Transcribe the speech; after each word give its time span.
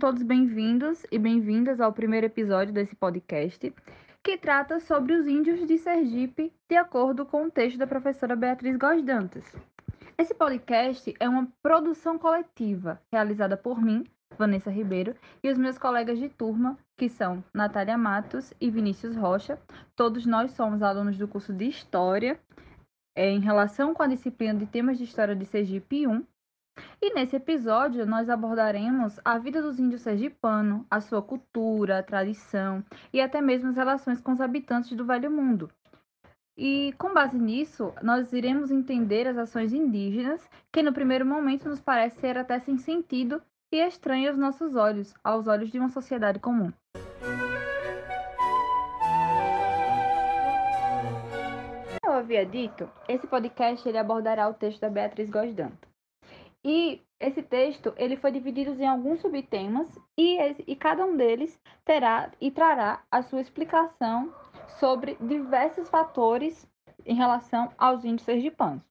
todos 0.00 0.22
bem-vindos 0.22 1.04
e 1.12 1.18
bem-vindas 1.18 1.78
ao 1.78 1.92
primeiro 1.92 2.24
episódio 2.24 2.72
desse 2.72 2.96
podcast, 2.96 3.70
que 4.22 4.38
trata 4.38 4.80
sobre 4.80 5.12
os 5.12 5.26
índios 5.26 5.66
de 5.66 5.76
Sergipe, 5.76 6.50
de 6.66 6.74
acordo 6.74 7.26
com 7.26 7.44
o 7.44 7.50
texto 7.50 7.76
da 7.76 7.86
professora 7.86 8.34
Beatriz 8.34 8.78
Góes 8.78 9.04
Dantas. 9.04 9.44
Esse 10.16 10.32
podcast 10.32 11.14
é 11.20 11.28
uma 11.28 11.46
produção 11.62 12.18
coletiva 12.18 12.98
realizada 13.12 13.58
por 13.58 13.78
mim, 13.78 14.06
Vanessa 14.38 14.70
Ribeiro, 14.70 15.14
e 15.44 15.50
os 15.50 15.58
meus 15.58 15.76
colegas 15.76 16.18
de 16.18 16.30
turma, 16.30 16.78
que 16.96 17.10
são 17.10 17.44
Natália 17.52 17.98
Matos 17.98 18.54
e 18.58 18.70
Vinícius 18.70 19.14
Rocha. 19.14 19.58
Todos 19.94 20.24
nós 20.24 20.52
somos 20.52 20.82
alunos 20.82 21.18
do 21.18 21.28
curso 21.28 21.52
de 21.52 21.66
História, 21.66 22.40
é, 23.14 23.28
em 23.28 23.40
relação 23.40 23.92
com 23.92 24.02
a 24.02 24.06
disciplina 24.06 24.58
de 24.58 24.64
temas 24.64 24.96
de 24.96 25.04
História 25.04 25.36
de 25.36 25.44
Sergipe 25.44 26.06
1, 26.06 26.24
e 27.02 27.14
nesse 27.14 27.36
episódio 27.36 28.04
nós 28.04 28.28
abordaremos 28.28 29.18
a 29.24 29.38
vida 29.38 29.62
dos 29.62 29.78
índios 29.78 30.02
sergipanos, 30.02 30.84
a 30.90 31.00
sua 31.00 31.22
cultura, 31.22 32.02
tradição 32.02 32.84
e 33.12 33.20
até 33.20 33.40
mesmo 33.40 33.70
as 33.70 33.76
relações 33.76 34.20
com 34.20 34.32
os 34.32 34.40
habitantes 34.40 34.92
do 34.92 35.04
Velho 35.04 35.30
Mundo. 35.30 35.70
E 36.56 36.92
com 36.98 37.14
base 37.14 37.38
nisso, 37.38 37.94
nós 38.02 38.32
iremos 38.34 38.70
entender 38.70 39.26
as 39.26 39.38
ações 39.38 39.72
indígenas, 39.72 40.46
que 40.70 40.82
no 40.82 40.92
primeiro 40.92 41.24
momento 41.24 41.68
nos 41.68 41.80
parece 41.80 42.20
ser 42.20 42.36
até 42.36 42.58
sem 42.58 42.76
sentido 42.76 43.42
e 43.72 43.78
estranho 43.78 44.28
aos 44.28 44.38
nossos 44.38 44.76
olhos, 44.76 45.14
aos 45.24 45.46
olhos 45.46 45.70
de 45.70 45.78
uma 45.78 45.88
sociedade 45.88 46.38
comum. 46.38 46.70
Como 52.02 52.14
eu 52.14 52.18
havia 52.18 52.44
dito, 52.44 52.90
esse 53.08 53.26
podcast 53.26 53.88
ele 53.88 53.96
abordará 53.96 54.46
o 54.48 54.54
texto 54.54 54.80
da 54.80 54.90
Beatriz 54.90 55.30
Gosdanto. 55.30 55.89
E 56.64 57.02
esse 57.18 57.42
texto 57.42 57.92
ele 57.96 58.16
foi 58.16 58.30
dividido 58.30 58.72
em 58.80 58.86
alguns 58.86 59.20
subtemas 59.20 59.88
e, 60.16 60.38
e 60.66 60.76
cada 60.76 61.04
um 61.04 61.16
deles 61.16 61.58
terá 61.84 62.30
e 62.40 62.50
trará 62.50 63.02
a 63.10 63.22
sua 63.22 63.40
explicação 63.40 64.32
sobre 64.78 65.16
diversos 65.20 65.88
fatores 65.88 66.68
em 67.04 67.14
relação 67.14 67.70
aos 67.78 68.04
índios 68.04 68.22
sergipanos. 68.22 68.82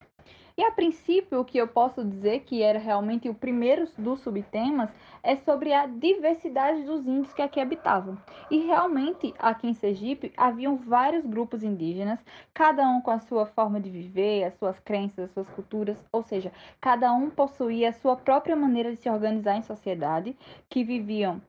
E 0.60 0.62
a 0.62 0.70
princípio, 0.70 1.40
o 1.40 1.44
que 1.44 1.56
eu 1.56 1.66
posso 1.66 2.04
dizer 2.04 2.40
que 2.40 2.62
era 2.62 2.78
realmente 2.78 3.30
o 3.30 3.34
primeiro 3.34 3.88
dos 3.96 4.20
subtemas 4.20 4.90
é 5.22 5.34
sobre 5.36 5.72
a 5.72 5.86
diversidade 5.86 6.82
dos 6.82 7.06
índios 7.06 7.32
que 7.32 7.40
aqui 7.40 7.58
habitavam. 7.58 8.18
E 8.50 8.58
realmente, 8.58 9.32
aqui 9.38 9.68
em 9.68 9.72
Sergipe, 9.72 10.34
haviam 10.36 10.76
vários 10.76 11.24
grupos 11.24 11.62
indígenas, 11.62 12.22
cada 12.52 12.86
um 12.86 13.00
com 13.00 13.10
a 13.10 13.20
sua 13.20 13.46
forma 13.46 13.80
de 13.80 13.88
viver, 13.88 14.44
as 14.44 14.54
suas 14.58 14.78
crenças, 14.78 15.24
as 15.24 15.30
suas 15.30 15.48
culturas, 15.48 15.96
ou 16.12 16.22
seja, 16.22 16.52
cada 16.78 17.10
um 17.10 17.30
possuía 17.30 17.88
a 17.88 17.94
sua 17.94 18.14
própria 18.16 18.54
maneira 18.54 18.90
de 18.90 18.96
se 18.98 19.08
organizar 19.08 19.56
em 19.56 19.62
sociedade, 19.62 20.36
que 20.68 20.84
viviam 20.84 21.40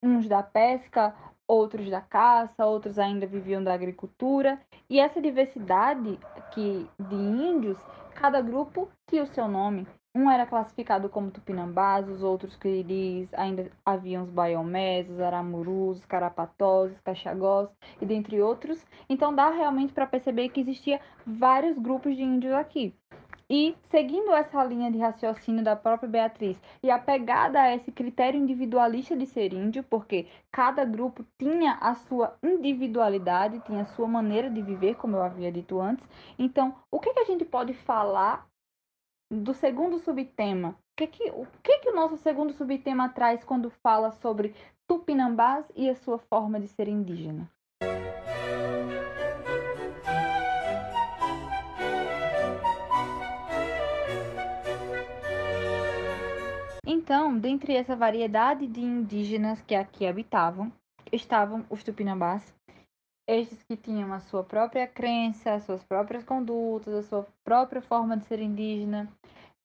uns 0.00 0.28
da 0.28 0.40
pesca, 0.40 1.12
outros 1.48 1.90
da 1.90 2.00
caça, 2.00 2.64
outros 2.64 2.96
ainda 2.96 3.26
viviam 3.26 3.62
da 3.62 3.74
agricultura. 3.74 4.60
E 4.88 5.00
essa 5.00 5.20
diversidade 5.20 6.16
que 6.52 6.86
de 6.98 7.14
índios 7.16 7.78
Cada 8.22 8.40
grupo 8.40 8.88
tinha 9.08 9.24
o 9.24 9.34
seu 9.34 9.48
nome. 9.48 9.84
Um 10.14 10.30
era 10.30 10.46
classificado 10.46 11.08
como 11.08 11.32
tupinambás, 11.32 12.08
os 12.08 12.22
outros 12.22 12.54
quiris, 12.54 13.28
ainda 13.34 13.68
haviam 13.84 14.22
os 14.22 14.30
baiomés, 14.30 15.10
os 15.10 15.18
aramurus, 15.18 15.98
os 15.98 16.06
carapatós, 16.06 16.92
os 16.92 17.68
e 18.00 18.06
dentre 18.06 18.40
outros. 18.40 18.86
Então 19.08 19.34
dá 19.34 19.50
realmente 19.50 19.92
para 19.92 20.06
perceber 20.06 20.50
que 20.50 20.60
existia 20.60 21.00
vários 21.26 21.76
grupos 21.76 22.14
de 22.14 22.22
índios 22.22 22.54
aqui. 22.54 22.94
E 23.54 23.76
seguindo 23.90 24.32
essa 24.32 24.64
linha 24.64 24.90
de 24.90 24.96
raciocínio 24.96 25.62
da 25.62 25.76
própria 25.76 26.08
Beatriz 26.08 26.56
e 26.82 26.90
apegada 26.90 27.60
a 27.60 27.74
esse 27.74 27.92
critério 27.92 28.40
individualista 28.40 29.14
de 29.14 29.26
ser 29.26 29.52
índio, 29.52 29.82
porque 29.82 30.26
cada 30.50 30.86
grupo 30.86 31.22
tinha 31.38 31.74
a 31.74 31.94
sua 31.94 32.34
individualidade, 32.42 33.60
tinha 33.66 33.82
a 33.82 33.84
sua 33.94 34.08
maneira 34.08 34.48
de 34.48 34.62
viver, 34.62 34.94
como 34.94 35.16
eu 35.16 35.22
havia 35.22 35.52
dito 35.52 35.78
antes. 35.78 36.02
Então, 36.38 36.74
o 36.90 36.98
que, 36.98 37.12
que 37.12 37.20
a 37.20 37.26
gente 37.26 37.44
pode 37.44 37.74
falar 37.74 38.48
do 39.30 39.52
segundo 39.52 39.98
subtema? 39.98 40.70
O 40.70 40.74
que, 40.96 41.06
que, 41.08 41.30
o 41.32 41.46
que, 41.62 41.78
que 41.80 41.90
o 41.90 41.94
nosso 41.94 42.16
segundo 42.16 42.54
subtema 42.54 43.10
traz 43.10 43.44
quando 43.44 43.68
fala 43.68 44.12
sobre 44.12 44.54
tupinambás 44.88 45.70
e 45.76 45.90
a 45.90 45.94
sua 45.94 46.18
forma 46.18 46.58
de 46.58 46.68
ser 46.68 46.88
indígena? 46.88 47.50
Então, 57.14 57.38
dentre 57.38 57.74
essa 57.74 57.94
variedade 57.94 58.66
de 58.66 58.80
indígenas 58.80 59.60
que 59.60 59.74
aqui 59.74 60.06
habitavam, 60.06 60.72
estavam 61.12 61.62
os 61.68 61.84
tupinambás, 61.84 62.42
estes 63.28 63.62
que 63.64 63.76
tinham 63.76 64.14
a 64.14 64.20
sua 64.20 64.42
própria 64.42 64.86
crença, 64.86 65.52
as 65.52 65.64
suas 65.64 65.84
próprias 65.84 66.24
condutas, 66.24 66.94
a 66.94 67.02
sua 67.02 67.26
própria 67.44 67.82
forma 67.82 68.16
de 68.16 68.24
ser 68.24 68.40
indígena, 68.40 69.12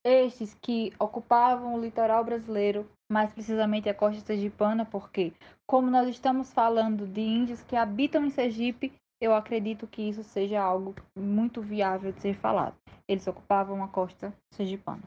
estes 0.04 0.58
que 0.62 0.92
ocupavam 1.00 1.74
o 1.74 1.80
litoral 1.80 2.22
brasileiro, 2.26 2.86
mais 3.10 3.32
precisamente 3.32 3.88
a 3.88 3.94
costa 3.94 4.20
sergipana, 4.20 4.84
porque, 4.84 5.32
como 5.66 5.90
nós 5.90 6.10
estamos 6.10 6.52
falando 6.52 7.08
de 7.08 7.22
índios 7.22 7.64
que 7.64 7.78
habitam 7.78 8.26
em 8.26 8.30
Sergipe, 8.30 8.92
eu 9.22 9.34
acredito 9.34 9.88
que 9.88 10.02
isso 10.02 10.22
seja 10.22 10.62
algo 10.62 10.94
muito 11.18 11.62
viável 11.62 12.12
de 12.12 12.20
ser 12.20 12.34
falado. 12.34 12.76
Eles 13.08 13.26
ocupavam 13.26 13.82
a 13.82 13.88
costa 13.88 14.34
sergipana 14.52 15.04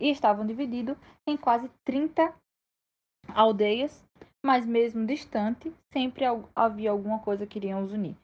e 0.00 0.10
estavam 0.10 0.46
divididos 0.46 0.96
em 1.26 1.36
quase 1.36 1.70
30 1.84 2.34
aldeias, 3.28 4.04
mas 4.44 4.66
mesmo 4.66 5.06
distante, 5.06 5.72
sempre 5.92 6.24
havia 6.54 6.90
alguma 6.90 7.18
coisa 7.20 7.46
que 7.46 7.58
iriam 7.58 7.82
os 7.84 7.92
unir. 7.92 8.16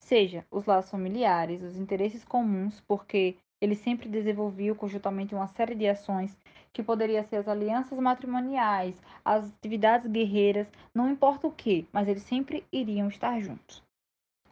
Seja 0.00 0.44
os 0.50 0.66
laços 0.66 0.90
familiares, 0.90 1.62
os 1.62 1.76
interesses 1.76 2.24
comuns, 2.24 2.80
porque 2.86 3.36
ele 3.60 3.76
sempre 3.76 4.08
desenvolviam 4.08 4.74
conjuntamente 4.74 5.34
uma 5.34 5.46
série 5.46 5.76
de 5.76 5.86
ações 5.86 6.36
que 6.72 6.82
poderia 6.82 7.22
ser 7.22 7.36
as 7.36 7.48
alianças 7.48 7.98
matrimoniais, 7.98 8.96
as 9.24 9.46
atividades 9.46 10.10
guerreiras, 10.10 10.66
não 10.92 11.08
importa 11.08 11.46
o 11.46 11.52
que, 11.52 11.86
mas 11.92 12.08
eles 12.08 12.24
sempre 12.24 12.66
iriam 12.72 13.08
estar 13.08 13.40
juntos. 13.40 13.82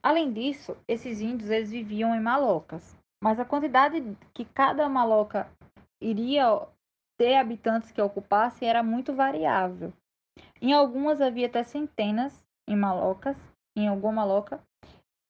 Além 0.03 0.33
disso, 0.33 0.77
esses 0.87 1.21
índios 1.21 1.51
eles 1.51 1.71
viviam 1.71 2.15
em 2.15 2.21
malocas, 2.21 2.97
mas 3.23 3.41
a 3.41 3.45
quantidade 3.45 4.17
que 4.33 4.45
cada 4.45 4.89
maloca 4.89 5.51
iria 6.01 6.67
ter 7.19 7.37
habitantes 7.37 7.93
que 7.93 8.01
ocupassem 8.01 8.69
era 8.69 8.83
muito 8.83 9.13
variável. 9.13 9.93
Em 10.61 10.73
algumas 10.73 11.21
havia 11.21 11.47
até 11.47 11.63
centenas 11.63 12.45
em 12.69 12.77
malocas, 12.77 13.37
em 13.77 13.89
alguma 13.89 14.13
maloca, 14.13 14.61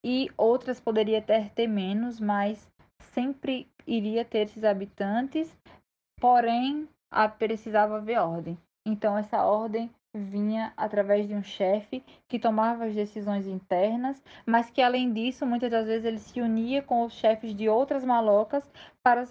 e 0.04 0.30
outras 0.36 0.80
poderia 0.80 1.18
até 1.18 1.48
ter 1.48 1.66
menos, 1.66 2.20
mas 2.20 2.70
sempre 3.12 3.68
iria 3.86 4.24
ter 4.24 4.46
esses 4.46 4.64
habitantes, 4.64 5.52
porém 6.20 6.88
a 7.10 7.28
precisava 7.28 7.96
haver 7.96 8.18
ordem. 8.18 8.58
Então 8.86 9.16
essa 9.16 9.44
ordem 9.44 9.90
vinha 10.14 10.72
através 10.76 11.28
de 11.28 11.34
um 11.34 11.42
chefe 11.42 12.04
que 12.28 12.38
tomava 12.38 12.84
as 12.84 12.94
decisões 12.94 13.46
internas, 13.46 14.22
mas 14.46 14.70
que 14.70 14.82
além 14.82 15.12
disso, 15.12 15.46
muitas 15.46 15.70
das 15.70 15.86
vezes 15.86 16.04
ele 16.04 16.18
se 16.18 16.40
unia 16.40 16.82
com 16.82 17.04
os 17.04 17.12
chefes 17.12 17.54
de 17.54 17.68
outras 17.68 18.04
malocas 18.04 18.68
para, 19.02 19.24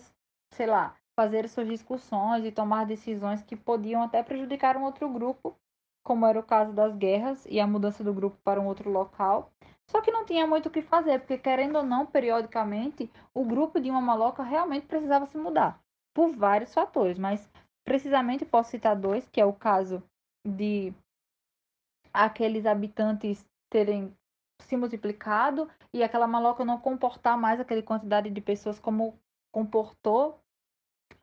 sei 0.53 0.67
lá, 0.67 0.95
fazer 1.19 1.50
suas 1.50 1.68
discussões 1.68 2.46
e 2.46 2.52
tomar 2.52 2.85
decisões 2.85 3.44
que 3.44 3.53
podiam 3.53 4.02
até 4.02 4.24
prejudicar 4.24 4.78
um 4.78 4.85
outro 4.85 5.09
grupo, 5.09 5.53
como 6.02 6.25
era 6.25 6.40
o 6.40 6.44
caso 6.44 6.72
das 6.72 6.96
guerras 6.96 7.45
e 7.50 7.60
a 7.60 7.68
mudança 7.68 8.01
do 8.06 8.13
grupo 8.13 8.38
para 8.42 8.62
um 8.62 8.66
outro 8.66 8.89
local. 8.89 9.51
Só 9.92 10.00
que 10.00 10.13
não 10.13 10.24
tinha 10.24 10.48
muito 10.48 10.68
o 10.68 10.71
que 10.71 10.81
fazer, 10.81 11.19
porque 11.19 11.38
querendo 11.38 11.75
ou 11.75 11.83
não, 11.83 12.06
periodicamente, 12.06 13.12
o 13.33 13.44
grupo 13.44 13.81
de 13.81 13.92
uma 13.92 14.00
maloca 14.00 14.44
realmente 14.44 14.86
precisava 14.86 15.25
se 15.25 15.38
mudar, 15.38 15.77
por 16.13 16.31
vários 16.31 16.74
fatores, 16.74 17.19
mas 17.19 17.51
precisamente 17.83 18.45
posso 18.45 18.71
citar 18.71 18.95
dois, 18.95 19.27
que 19.27 19.42
é 19.42 19.45
o 19.45 19.51
caso 19.51 20.01
de 20.48 20.94
aqueles 22.13 22.66
habitantes 22.66 23.45
terem 23.69 24.16
se 24.62 24.77
multiplicado 24.77 25.69
e 25.94 26.01
aquela 26.01 26.27
maloca 26.27 26.63
não 26.63 26.80
comportar 26.80 27.38
mais 27.38 27.60
aquela 27.60 27.83
quantidade 27.83 28.30
de 28.30 28.39
pessoas 28.39 28.80
como 28.80 29.19
comportou 29.51 30.39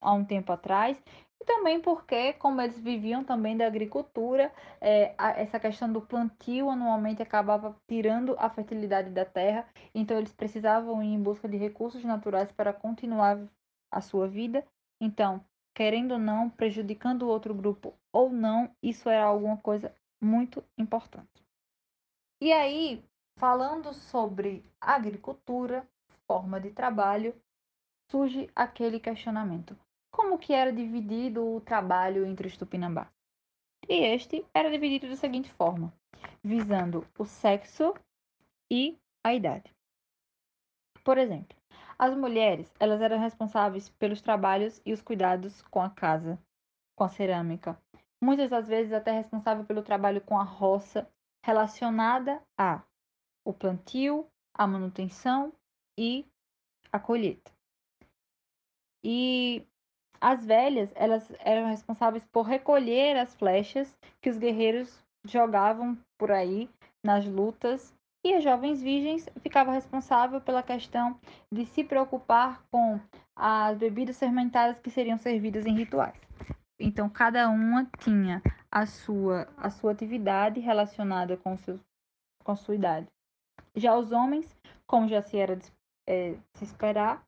há 0.01 0.13
um 0.13 0.25
tempo 0.25 0.53
atrás, 0.53 1.01
e 1.41 1.45
também 1.45 1.81
porque, 1.81 2.33
como 2.35 2.61
eles 2.61 2.79
viviam 2.79 3.23
também 3.23 3.57
da 3.57 3.67
agricultura, 3.67 4.53
é, 4.81 5.15
a, 5.19 5.31
essa 5.31 5.61
questão 5.61 5.93
do 5.93 6.01
plantio 6.01 6.71
anualmente 6.71 7.23
acabava 7.23 7.77
tirando 7.87 8.35
a 8.39 8.49
fertilidade 8.49 9.11
da 9.11 9.25
terra, 9.25 9.69
então 9.95 10.17
eles 10.17 10.33
precisavam 10.33 11.03
ir 11.03 11.13
em 11.13 11.23
busca 11.23 11.49
de 11.49 11.57
recursos 11.57 12.03
naturais 12.05 12.51
para 12.53 12.73
continuar 12.73 13.39
a 13.93 14.01
sua 14.01 14.27
vida. 14.27 14.67
Então, 15.01 15.45
querendo 15.75 16.13
ou 16.13 16.19
não, 16.19 16.49
prejudicando 16.49 17.23
o 17.23 17.29
outro 17.29 17.55
grupo 17.55 17.95
ou 18.13 18.31
não, 18.31 18.71
isso 18.83 19.09
era 19.09 19.25
alguma 19.25 19.59
coisa 19.59 19.95
muito 20.21 20.65
importante. 20.79 21.45
E 22.41 22.53
aí, 22.53 23.05
falando 23.39 23.93
sobre 23.93 24.65
agricultura, 24.81 25.87
forma 26.27 26.59
de 26.61 26.71
trabalho, 26.71 27.35
surge 28.11 28.51
aquele 28.55 28.99
questionamento 28.99 29.77
como 30.11 30.39
que 30.39 30.53
era 30.53 30.73
dividido 30.73 31.57
o 31.57 31.61
trabalho 31.61 32.27
entre 32.27 32.47
os 32.47 32.57
tupinambás. 32.57 33.09
E 33.89 33.95
este 33.95 34.45
era 34.53 34.71
dividido 34.71 35.09
da 35.09 35.17
seguinte 35.17 35.53
forma: 35.53 35.93
visando 36.43 37.07
o 37.19 37.25
sexo 37.25 37.95
e 38.71 38.99
a 39.25 39.35
idade. 39.35 39.75
Por 41.05 41.19
exemplo, 41.19 41.57
as 41.99 42.15
mulheres, 42.17 42.73
elas 42.81 43.01
eram 43.01 43.19
responsáveis 43.19 43.89
pelos 43.89 44.21
trabalhos 44.21 44.83
e 44.85 44.93
os 44.93 45.01
cuidados 45.01 45.63
com 45.63 45.81
a 45.81 45.89
casa, 45.89 46.39
com 46.97 47.05
a 47.05 47.09
cerâmica. 47.09 47.81
Muitas 48.21 48.51
das 48.51 48.67
vezes 48.67 48.93
até 48.93 49.13
responsável 49.13 49.65
pelo 49.65 49.83
trabalho 49.83 50.21
com 50.21 50.39
a 50.39 50.43
roça 50.43 51.09
relacionada 51.45 52.43
a 52.59 52.83
o 53.45 53.53
plantio, 53.53 54.29
a 54.53 54.67
manutenção 54.67 55.53
e 55.97 56.27
a 56.91 56.99
colheita. 56.99 57.53
E 59.05 59.65
as 60.27 60.45
velhas, 60.45 60.91
elas 60.97 61.33
eram 61.39 61.69
responsáveis 61.69 62.25
por 62.33 62.43
recolher 62.43 63.17
as 63.17 63.33
flechas 63.37 63.97
que 64.21 64.29
os 64.29 64.37
guerreiros 64.37 65.01
jogavam 65.25 65.97
por 66.19 66.33
aí 66.33 66.69
nas 67.01 67.25
lutas 67.25 67.95
e 68.25 68.35
as 68.35 68.43
jovens 68.43 68.83
virgens 68.83 69.29
ficavam 69.41 69.73
responsáveis 69.73 70.43
pela 70.43 70.65
questão 70.65 71.17
de 71.53 71.65
se 71.67 71.85
preocupar 71.85 72.61
com 72.73 72.99
as 73.37 73.79
bebidas 73.79 74.19
fermentadas 74.19 74.81
que 74.81 74.91
seriam 74.91 75.17
servidas 75.17 75.65
em 75.65 75.77
rituais. 75.77 76.21
Então, 76.77 77.09
cada 77.09 77.49
uma 77.49 77.89
tinha 78.01 78.43
a 78.69 78.85
sua, 78.85 79.47
a 79.57 79.71
sua 79.71 79.93
atividade 79.93 80.59
relacionada 80.59 81.37
com, 81.37 81.57
seu, 81.57 81.79
com 82.43 82.51
a 82.51 82.57
sua 82.57 82.75
idade. 82.75 83.07
Já 83.77 83.97
os 83.97 84.11
homens, 84.11 84.59
como 84.89 85.07
já 85.07 85.23
se 85.23 85.37
era 85.37 85.55
de 85.55 85.73
é, 86.05 86.35
se 86.55 86.65
esperar, 86.65 87.25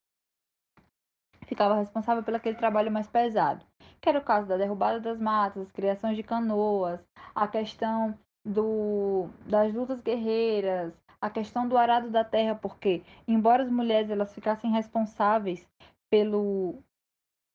ficava 1.48 1.74
responsável 1.76 2.22
pelo 2.22 2.36
aquele 2.36 2.56
trabalho 2.56 2.92
mais 2.92 3.08
pesado, 3.08 3.64
que 4.00 4.08
era 4.08 4.18
o 4.18 4.24
caso 4.24 4.46
da 4.46 4.56
derrubada 4.56 5.00
das 5.00 5.18
matas, 5.18 5.62
as 5.62 5.72
criações 5.72 6.14
de 6.14 6.22
canoas, 6.22 7.00
a 7.34 7.48
questão 7.48 8.16
do, 8.44 9.28
das 9.46 9.72
lutas 9.74 10.00
guerreiras, 10.00 10.92
a 11.20 11.30
questão 11.30 11.66
do 11.66 11.76
arado 11.76 12.10
da 12.10 12.22
terra, 12.22 12.54
porque 12.54 13.02
embora 13.26 13.62
as 13.62 13.70
mulheres 13.70 14.10
elas 14.10 14.32
ficassem 14.32 14.70
responsáveis 14.70 15.66
pelo 16.10 16.82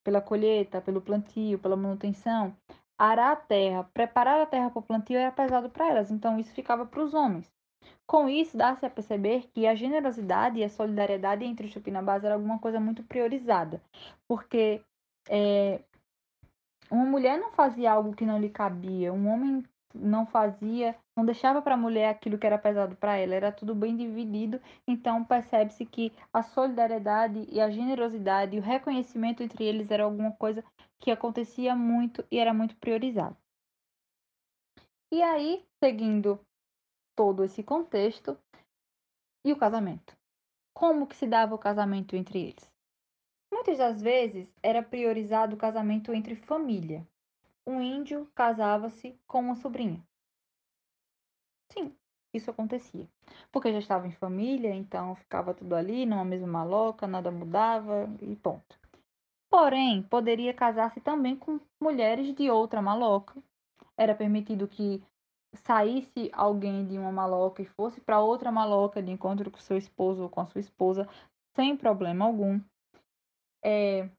pela 0.03 0.19
colheita, 0.19 0.81
pelo 0.81 0.99
plantio, 0.99 1.57
pela 1.57 1.77
manutenção, 1.77 2.53
arar 2.97 3.31
a 3.31 3.35
terra, 3.37 3.89
preparar 3.93 4.41
a 4.41 4.45
terra 4.45 4.69
para 4.69 4.79
o 4.79 4.83
plantio 4.83 5.17
era 5.17 5.31
pesado 5.31 5.69
para 5.69 5.87
elas, 5.87 6.11
então 6.11 6.37
isso 6.37 6.53
ficava 6.53 6.85
para 6.85 7.01
os 7.01 7.13
homens. 7.13 7.49
Com 8.05 8.29
isso, 8.29 8.57
dá-se 8.57 8.85
a 8.85 8.89
perceber 8.89 9.49
que 9.53 9.65
a 9.65 9.75
generosidade 9.75 10.59
e 10.59 10.63
a 10.63 10.69
solidariedade 10.69 11.45
entre 11.45 11.67
os 11.67 11.73
tupinambás 11.73 12.23
era 12.23 12.35
alguma 12.35 12.59
coisa 12.59 12.79
muito 12.79 13.03
priorizada, 13.03 13.81
porque 14.27 14.81
é, 15.29 15.81
uma 16.91 17.05
mulher 17.05 17.39
não 17.39 17.51
fazia 17.51 17.91
algo 17.91 18.15
que 18.15 18.25
não 18.25 18.39
lhe 18.39 18.49
cabia, 18.49 19.13
um 19.13 19.27
homem 19.27 19.63
não 19.93 20.25
fazia, 20.25 20.95
não 21.15 21.25
deixava 21.25 21.61
para 21.61 21.75
a 21.75 21.77
mulher 21.77 22.09
aquilo 22.09 22.37
que 22.37 22.45
era 22.45 22.57
pesado 22.57 22.95
para 22.95 23.15
ela, 23.17 23.35
era 23.35 23.51
tudo 23.51 23.75
bem 23.75 23.95
dividido. 23.95 24.59
Então 24.87 25.23
percebe-se 25.23 25.85
que 25.85 26.11
a 26.33 26.41
solidariedade 26.41 27.47
e 27.49 27.61
a 27.61 27.69
generosidade 27.69 28.55
e 28.55 28.59
o 28.59 28.63
reconhecimento 28.63 29.43
entre 29.43 29.63
eles 29.63 29.91
era 29.91 30.03
alguma 30.03 30.31
coisa 30.31 30.63
que 30.99 31.11
acontecia 31.11 31.75
muito 31.75 32.25
e 32.31 32.39
era 32.39 32.53
muito 32.53 32.75
priorizado. 32.77 33.37
E 35.11 35.21
aí, 35.21 35.63
seguindo 35.83 36.39
todo 37.15 37.43
esse 37.43 37.63
contexto, 37.63 38.37
e 39.45 39.51
o 39.51 39.57
casamento? 39.57 40.15
Como 40.73 41.07
que 41.07 41.15
se 41.15 41.27
dava 41.27 41.53
o 41.53 41.59
casamento 41.59 42.15
entre 42.15 42.39
eles? 42.39 42.71
Muitas 43.51 43.77
das 43.77 44.01
vezes 44.01 44.47
era 44.61 44.81
priorizado 44.81 45.55
o 45.55 45.59
casamento 45.59 46.13
entre 46.13 46.35
família, 46.35 47.07
um 47.65 47.81
índio 47.81 48.29
casava-se 48.35 49.17
com 49.25 49.39
uma 49.39 49.55
sobrinha. 49.55 50.03
Sim, 51.71 51.95
isso 52.33 52.51
acontecia. 52.51 53.07
Porque 53.51 53.71
já 53.71 53.79
estava 53.79 54.07
em 54.07 54.11
família, 54.11 54.73
então 54.73 55.15
ficava 55.15 55.53
tudo 55.53 55.75
ali, 55.75 56.05
numa 56.05 56.25
mesma 56.25 56.47
maloca, 56.47 57.07
nada 57.07 57.31
mudava 57.31 58.09
e 58.21 58.35
ponto. 58.35 58.77
Porém, 59.49 60.03
poderia 60.03 60.53
casar-se 60.53 60.99
também 60.99 61.35
com 61.35 61.59
mulheres 61.79 62.33
de 62.33 62.49
outra 62.49 62.81
maloca. 62.81 63.41
Era 63.95 64.15
permitido 64.15 64.67
que 64.67 65.01
saísse 65.53 66.29
alguém 66.33 66.85
de 66.85 66.97
uma 66.97 67.11
maloca 67.11 67.61
e 67.61 67.65
fosse 67.65 68.01
para 68.01 68.19
outra 68.19 68.51
maloca 68.51 69.01
de 69.01 69.11
encontro 69.11 69.51
com 69.51 69.59
seu 69.59 69.77
esposo 69.77 70.23
ou 70.23 70.29
com 70.29 70.41
a 70.41 70.45
sua 70.45 70.61
esposa, 70.61 71.07
sem 71.55 71.77
problema 71.77 72.25
algum. 72.25 72.59
É, 73.63 74.09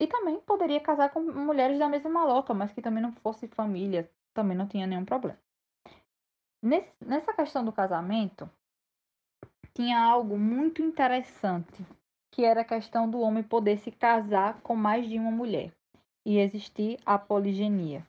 e 0.00 0.06
também 0.06 0.40
poderia 0.40 0.80
casar 0.80 1.10
com 1.10 1.20
mulheres 1.20 1.78
da 1.78 1.88
mesma 1.88 2.10
maloca, 2.10 2.54
mas 2.54 2.72
que 2.72 2.82
também 2.82 3.02
não 3.02 3.12
fosse 3.12 3.48
família, 3.48 4.10
também 4.32 4.56
não 4.56 4.68
tinha 4.68 4.86
nenhum 4.86 5.04
problema. 5.04 5.38
Nesse, 6.62 6.92
nessa 7.00 7.32
questão 7.32 7.64
do 7.64 7.72
casamento, 7.72 8.48
tinha 9.74 10.00
algo 10.00 10.36
muito 10.36 10.82
interessante, 10.82 11.86
que 12.32 12.44
era 12.44 12.60
a 12.60 12.64
questão 12.64 13.08
do 13.08 13.20
homem 13.20 13.42
poder 13.42 13.78
se 13.78 13.90
casar 13.90 14.60
com 14.60 14.76
mais 14.76 15.08
de 15.08 15.18
uma 15.18 15.30
mulher 15.30 15.72
e 16.26 16.38
existir 16.38 16.98
a 17.06 17.18
poligenia. 17.18 18.06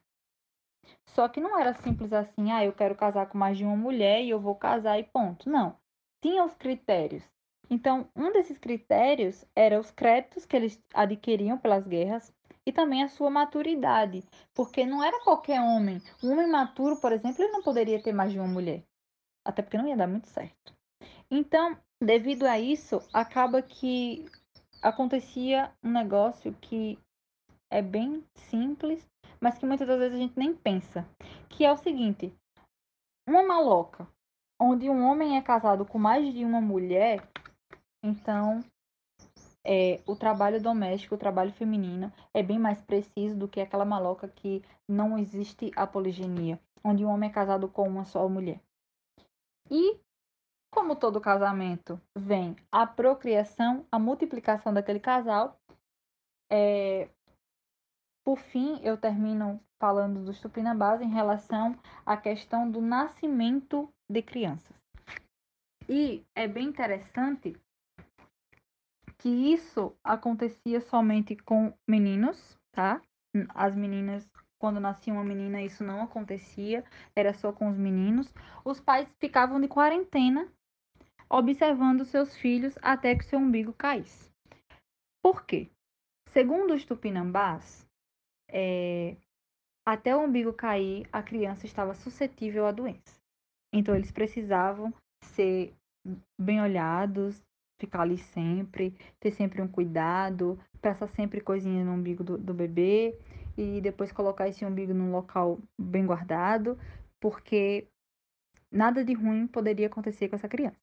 Só 1.14 1.28
que 1.28 1.42
não 1.42 1.60
era 1.60 1.74
simples 1.74 2.14
assim, 2.14 2.52
ah, 2.52 2.64
eu 2.64 2.74
quero 2.74 2.96
casar 2.96 3.28
com 3.28 3.38
mais 3.38 3.58
de 3.58 3.66
uma 3.66 3.76
mulher 3.76 4.24
e 4.24 4.30
eu 4.30 4.40
vou 4.40 4.56
casar 4.56 5.00
e 5.00 5.04
ponto. 5.04 5.50
Não. 5.50 5.76
Tinha 6.22 6.44
os 6.44 6.54
critérios. 6.56 7.24
Então, 7.70 8.10
um 8.16 8.32
desses 8.32 8.58
critérios 8.58 9.46
era 9.56 9.80
os 9.80 9.92
créditos 9.92 10.46
que 10.46 10.56
eles 10.56 10.82
adquiriam 10.94 11.58
pelas 11.58 11.86
guerras 11.86 12.34
e 12.66 12.72
também 12.72 13.04
a 13.04 13.08
sua 13.08 13.30
maturidade, 13.30 14.24
porque 14.54 14.86
não 14.86 15.04
era 15.04 15.24
qualquer 15.24 15.62
homem. 15.62 16.02
Um 16.24 16.32
homem 16.32 16.50
maturo, 16.50 16.98
por 16.98 17.12
exemplo, 17.12 17.44
ele 17.44 17.52
não 17.52 17.62
poderia 17.62 18.02
ter 18.02 18.12
mais 18.12 18.32
de 18.32 18.40
uma 18.40 18.48
mulher, 18.48 18.84
até 19.46 19.62
porque 19.62 19.78
não 19.78 19.88
ia 19.88 19.98
dar 19.98 20.08
muito 20.08 20.28
certo. 20.28 20.74
Então, 21.32 21.78
devido 22.02 22.46
a 22.46 22.60
isso, 22.60 23.02
acaba 23.14 23.62
que 23.62 24.26
acontecia 24.82 25.72
um 25.84 25.92
negócio 25.92 26.54
que 26.60 26.98
é 27.72 27.82
bem 27.82 28.24
simples, 28.50 29.08
mas 29.40 29.58
que 29.58 29.66
muitas 29.66 29.88
das 29.88 30.00
vezes 30.00 30.16
a 30.16 30.22
gente 30.22 30.38
nem 30.38 30.54
pensa, 30.54 31.08
que 31.50 31.66
é 31.66 31.72
o 31.72 31.78
seguinte: 31.78 32.34
uma 33.28 33.44
maloca 33.44 34.08
onde 34.60 34.90
um 34.90 35.04
homem 35.04 35.38
é 35.38 35.42
casado 35.42 35.86
com 35.86 35.98
mais 35.98 36.34
de 36.34 36.44
uma 36.44 36.60
mulher, 36.60 37.26
então, 38.04 38.60
é, 39.66 40.02
o 40.06 40.16
trabalho 40.16 40.62
doméstico, 40.62 41.16
o 41.16 41.18
trabalho 41.18 41.52
feminino, 41.54 42.12
é 42.34 42.44
bem 42.44 42.60
mais 42.60 42.82
preciso 42.82 43.38
do 43.38 43.48
que 43.48 43.62
aquela 43.62 43.86
maloca 43.86 44.28
que 44.28 44.64
não 44.88 45.18
existe 45.18 45.72
a 45.76 45.88
poligenia, 45.88 46.60
onde 46.84 47.06
um 47.06 47.10
homem 47.10 47.30
é 47.30 47.34
casado 47.34 47.70
com 47.70 47.88
uma 47.88 48.06
só 48.06 48.28
mulher. 48.28 48.60
E, 49.72 50.00
como 50.72 50.96
todo 50.96 51.22
casamento, 51.22 52.02
vem 52.16 52.56
a 52.72 52.86
procriação, 52.86 53.86
a 53.92 54.00
multiplicação 54.00 54.74
daquele 54.74 55.00
casal. 55.00 55.60
É, 56.52 57.10
por 58.30 58.38
fim, 58.38 58.80
eu 58.84 58.96
termino 58.96 59.60
falando 59.80 60.24
dos 60.24 60.40
tupinambás 60.40 61.02
em 61.02 61.10
relação 61.10 61.76
à 62.06 62.16
questão 62.16 62.70
do 62.70 62.80
nascimento 62.80 63.92
de 64.08 64.22
crianças. 64.22 64.78
E 65.90 66.24
é 66.36 66.48
bem 66.48 66.68
interessante 66.68 67.60
que 69.18 69.30
isso 69.30 69.98
acontecia 70.04 70.80
somente 70.80 71.36
com 71.38 71.74
meninos, 71.90 72.56
tá? 72.72 73.02
As 73.56 73.76
meninas, 73.76 74.30
quando 74.60 74.80
nascia 74.80 75.12
uma 75.12 75.24
menina, 75.24 75.64
isso 75.64 75.84
não 75.84 76.04
acontecia, 76.04 76.86
era 77.16 77.34
só 77.34 77.52
com 77.52 77.68
os 77.68 77.78
meninos. 77.80 78.32
Os 78.64 78.80
pais 78.80 79.10
ficavam 79.20 79.60
de 79.60 79.68
quarentena, 79.68 80.48
observando 81.28 82.06
seus 82.06 82.36
filhos 82.36 82.78
até 82.80 83.16
que 83.16 83.26
seu 83.26 83.40
umbigo 83.40 83.74
caísse. 83.74 84.32
Por 85.20 85.48
quê? 85.48 85.72
Segundo 86.32 86.76
os 86.76 86.86
tupinambás, 86.86 87.89
é, 88.50 89.16
até 89.86 90.16
o 90.16 90.22
umbigo 90.22 90.54
cair, 90.54 91.08
a 91.12 91.24
criança 91.24 91.66
estava 91.66 91.94
suscetível 91.94 92.66
à 92.66 92.72
doença. 92.72 93.20
Então, 93.74 93.96
eles 93.96 94.12
precisavam 94.12 94.94
ser 95.22 95.74
bem 96.38 96.62
olhados, 96.62 97.42
ficar 97.80 98.02
ali 98.02 98.18
sempre, 98.18 98.96
ter 99.20 99.32
sempre 99.32 99.62
um 99.62 99.68
cuidado, 99.68 100.60
passar 100.82 101.08
sempre 101.10 101.42
coisinha 101.42 101.84
no 101.84 101.94
umbigo 101.94 102.24
do, 102.24 102.38
do 102.38 102.54
bebê 102.54 103.18
e 103.58 103.82
depois 103.82 104.12
colocar 104.12 104.48
esse 104.48 104.66
umbigo 104.66 104.94
num 104.94 105.12
local 105.12 105.60
bem 105.78 106.06
guardado, 106.06 106.78
porque 107.20 107.88
nada 108.72 109.04
de 109.04 109.14
ruim 109.14 109.48
poderia 109.48 109.88
acontecer 109.88 110.30
com 110.30 110.36
essa 110.36 110.48
criança. 110.48 110.80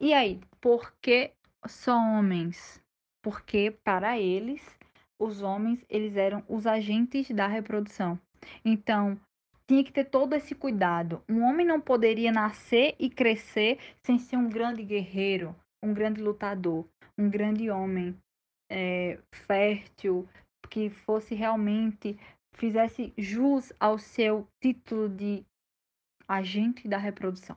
E 0.00 0.12
aí, 0.12 0.40
por 0.60 0.92
que 1.00 1.32
só 1.66 1.96
homens? 1.96 2.82
Porque 3.22 3.70
para 3.82 4.18
eles, 4.18 4.75
os 5.18 5.42
homens, 5.42 5.84
eles 5.88 6.16
eram 6.16 6.42
os 6.48 6.66
agentes 6.66 7.30
da 7.30 7.46
reprodução. 7.46 8.18
Então, 8.64 9.18
tinha 9.66 9.82
que 9.82 9.92
ter 9.92 10.04
todo 10.04 10.34
esse 10.34 10.54
cuidado. 10.54 11.22
Um 11.28 11.42
homem 11.42 11.66
não 11.66 11.80
poderia 11.80 12.30
nascer 12.30 12.94
e 12.98 13.10
crescer 13.10 13.78
sem 14.04 14.18
ser 14.18 14.36
um 14.36 14.48
grande 14.48 14.82
guerreiro, 14.84 15.54
um 15.82 15.92
grande 15.92 16.22
lutador, 16.22 16.86
um 17.18 17.28
grande 17.28 17.68
homem 17.70 18.16
é, 18.70 19.18
fértil, 19.32 20.28
que 20.70 20.90
fosse 20.90 21.34
realmente 21.34 22.18
fizesse 22.52 23.12
jus 23.16 23.72
ao 23.78 23.98
seu 23.98 24.46
título 24.60 25.08
de 25.08 25.44
agente 26.28 26.88
da 26.88 26.96
reprodução. 26.96 27.56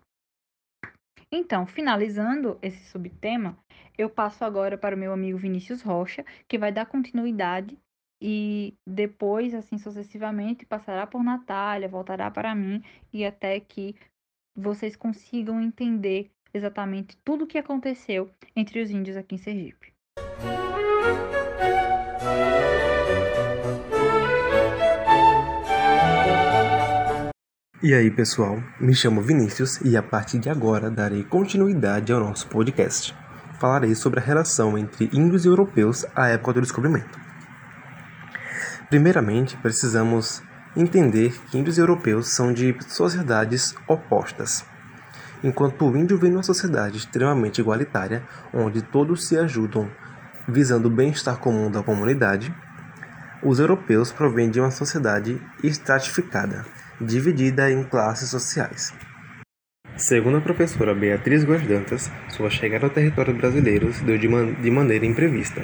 Então, 1.31 1.65
finalizando 1.65 2.57
esse 2.61 2.83
subtema, 2.89 3.57
eu 3.97 4.09
passo 4.09 4.43
agora 4.43 4.77
para 4.77 4.95
o 4.95 4.99
meu 4.99 5.13
amigo 5.13 5.37
Vinícius 5.37 5.81
Rocha, 5.81 6.25
que 6.47 6.57
vai 6.57 6.71
dar 6.71 6.87
continuidade 6.87 7.77
e 8.21 8.75
depois, 8.85 9.53
assim 9.53 9.77
sucessivamente, 9.77 10.65
passará 10.65 11.05
por 11.05 11.23
Natália, 11.23 11.87
voltará 11.87 12.31
para 12.31 12.55
mim 12.55 12.83
e 13.13 13.23
até 13.23 13.59
que 13.59 13.95
vocês 14.55 14.95
consigam 14.95 15.61
entender 15.61 16.31
exatamente 16.53 17.15
tudo 17.23 17.43
o 17.43 17.47
que 17.47 17.57
aconteceu 17.57 18.29
entre 18.55 18.81
os 18.81 18.89
índios 18.89 19.15
aqui 19.15 19.35
em 19.35 19.37
Sergipe. 19.37 19.93
E 27.81 27.93
aí, 27.93 28.11
pessoal? 28.11 28.61
Me 28.77 28.93
chamo 28.93 29.21
Vinícius 29.21 29.79
e 29.79 29.95
a 29.95 30.03
partir 30.03 30.37
de 30.37 30.49
agora 30.49 30.91
darei 30.91 31.23
continuidade 31.23 32.11
ao 32.11 32.19
nosso 32.19 32.45
podcast. 32.47 33.15
Falarei 33.57 33.95
sobre 33.95 34.19
a 34.19 34.21
relação 34.21 34.77
entre 34.77 35.09
índios 35.13 35.45
e 35.45 35.47
europeus 35.47 36.05
à 36.13 36.27
época 36.27 36.51
do 36.51 36.61
descobrimento. 36.61 37.17
Primeiramente, 38.89 39.55
precisamos 39.55 40.43
entender 40.75 41.31
que 41.49 41.57
índios 41.57 41.77
e 41.77 41.79
europeus 41.79 42.27
são 42.27 42.51
de 42.51 42.75
sociedades 42.85 43.73
opostas. 43.87 44.65
Enquanto 45.41 45.87
o 45.87 45.95
índio 45.95 46.17
vem 46.17 46.31
numa 46.31 46.43
sociedade 46.43 46.97
extremamente 46.97 47.61
igualitária, 47.61 48.23
onde 48.53 48.81
todos 48.81 49.25
se 49.25 49.37
ajudam 49.37 49.89
visando 50.49 50.89
o 50.89 50.91
bem-estar 50.91 51.37
comum 51.37 51.71
da 51.71 51.81
comunidade, 51.81 52.53
os 53.41 53.57
europeus 53.57 54.11
provêm 54.11 54.49
de 54.51 54.59
uma 54.59 54.69
sociedade 54.69 55.41
estratificada, 55.63 56.65
dividida 57.01 57.71
em 57.71 57.83
classes 57.83 58.29
sociais. 58.29 58.93
Segundo 59.95 60.37
a 60.37 60.41
professora 60.41 60.95
Beatriz 60.95 61.43
Guardantas, 61.43 62.11
sua 62.29 62.49
chegada 62.49 62.85
ao 62.85 62.89
território 62.89 63.33
brasileiro 63.33 63.91
se 63.93 64.03
deu 64.03 64.17
de, 64.17 64.27
man 64.27 64.53
de 64.53 64.71
maneira 64.71 65.05
imprevista, 65.05 65.61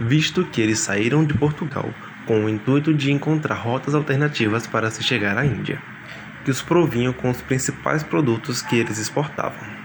visto 0.00 0.44
que 0.44 0.60
eles 0.60 0.80
saíram 0.80 1.24
de 1.24 1.34
Portugal 1.34 1.88
com 2.26 2.44
o 2.44 2.48
intuito 2.48 2.92
de 2.92 3.10
encontrar 3.10 3.54
rotas 3.54 3.94
alternativas 3.94 4.66
para 4.66 4.90
se 4.90 5.02
chegar 5.02 5.38
à 5.38 5.46
Índia, 5.46 5.80
que 6.44 6.50
os 6.50 6.60
provinham 6.60 7.12
com 7.12 7.30
os 7.30 7.40
principais 7.40 8.02
produtos 8.02 8.60
que 8.60 8.76
eles 8.76 8.98
exportavam. 8.98 9.78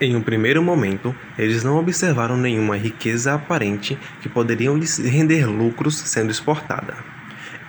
Em 0.00 0.14
um 0.14 0.22
primeiro 0.22 0.62
momento, 0.62 1.14
eles 1.38 1.64
não 1.64 1.76
observaram 1.76 2.36
nenhuma 2.36 2.76
riqueza 2.76 3.34
aparente 3.34 3.98
que 4.20 4.28
poderiam 4.28 4.76
lhes 4.76 4.98
render 4.98 5.46
lucros 5.46 5.96
sendo 5.98 6.30
exportada. 6.30 6.94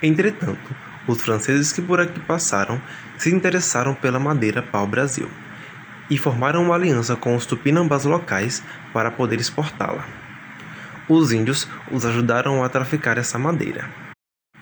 Entretanto, 0.02 0.74
os 1.06 1.22
franceses 1.22 1.72
que 1.72 1.80
por 1.80 2.00
aqui 2.00 2.20
passaram 2.20 2.80
se 3.16 3.34
interessaram 3.34 3.94
pela 3.94 4.18
madeira 4.18 4.62
pau-brasil 4.62 5.28
e 6.10 6.16
formaram 6.18 6.62
uma 6.62 6.74
aliança 6.74 7.16
com 7.16 7.34
os 7.34 7.46
tupinambás 7.46 8.04
locais 8.04 8.62
para 8.92 9.10
poder 9.10 9.40
exportá-la. 9.40 10.04
Os 11.08 11.32
índios 11.32 11.68
os 11.90 12.04
ajudaram 12.04 12.64
a 12.64 12.68
traficar 12.68 13.18
essa 13.18 13.38
madeira. 13.38 13.88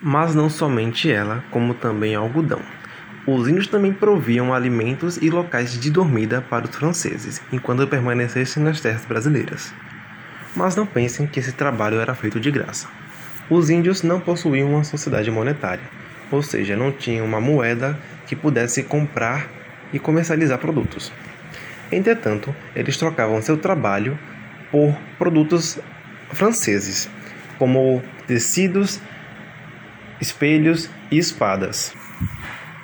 Mas 0.03 0.35
não 0.35 0.51
somente 0.51 1.11
ela, 1.11 1.43
como 1.51 1.73
também 1.73 2.15
algodão. 2.15 2.61
Os 3.27 3.49
índios 3.49 3.67
também 3.67 3.93
proviam 3.93 4.53
alimentos 4.53 5.17
e 5.17 5.31
locais 5.31 5.79
de 5.81 5.91
dormida 5.91 6.43
para 6.43 6.67
os 6.67 6.77
franceses, 6.77 7.41
enquanto 7.51 7.87
permanecessem 7.87 8.63
nas 8.63 8.81
terras 8.81 9.07
brasileiras. 9.07 9.73
Mas 10.55 10.77
não 10.77 10.85
pensem 10.85 11.27
que 11.27 11.41
esse 11.41 11.53
trabalho 11.53 11.99
era 12.01 12.15
feito 12.15 12.39
de 12.39 12.51
graça. 12.51 12.87
Os 13.49 13.71
índios 13.71 14.03
não 14.03 14.21
possuíam 14.21 14.71
uma 14.71 14.85
sociedade 14.85 15.31
monetária, 15.31 15.85
ou 16.31 16.43
seja, 16.43 16.77
não 16.77 16.93
tinham 16.93 17.25
uma 17.25 17.41
moeda 17.41 17.99
que 18.27 18.35
pudesse 18.35 18.83
comprar 18.83 19.49
e 19.93 19.99
comercializar 19.99 20.59
produtos. 20.59 21.13
Entretanto, 21.91 22.55
eles 22.75 22.97
trocavam 22.97 23.41
seu 23.41 23.57
trabalho 23.57 24.19
por 24.71 24.97
produtos 25.19 25.79
franceses, 26.33 27.09
como 27.59 28.03
tecidos, 28.27 29.01
espelhos 30.21 30.91
e 31.11 31.19
espadas. 31.19 31.95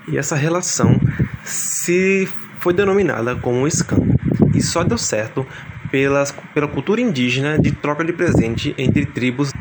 E 0.09 0.19
essa 0.19 0.37
relação 0.37 1.01
se 1.45 2.29
foi 2.59 2.73
denominada 2.73 3.35
como 3.37 3.67
escambo 3.67 4.15
e 4.55 4.63
só 4.63 4.85
deu 4.85 4.99
certo 4.99 5.47
pelas, 5.91 6.33
pela 6.55 6.69
cultura 6.69 7.01
indígena 7.01 7.59
de 7.59 7.73
troca 7.73 8.05
de 8.05 8.13
presente 8.13 8.75
entre 8.79 9.07
tribos 9.07 9.53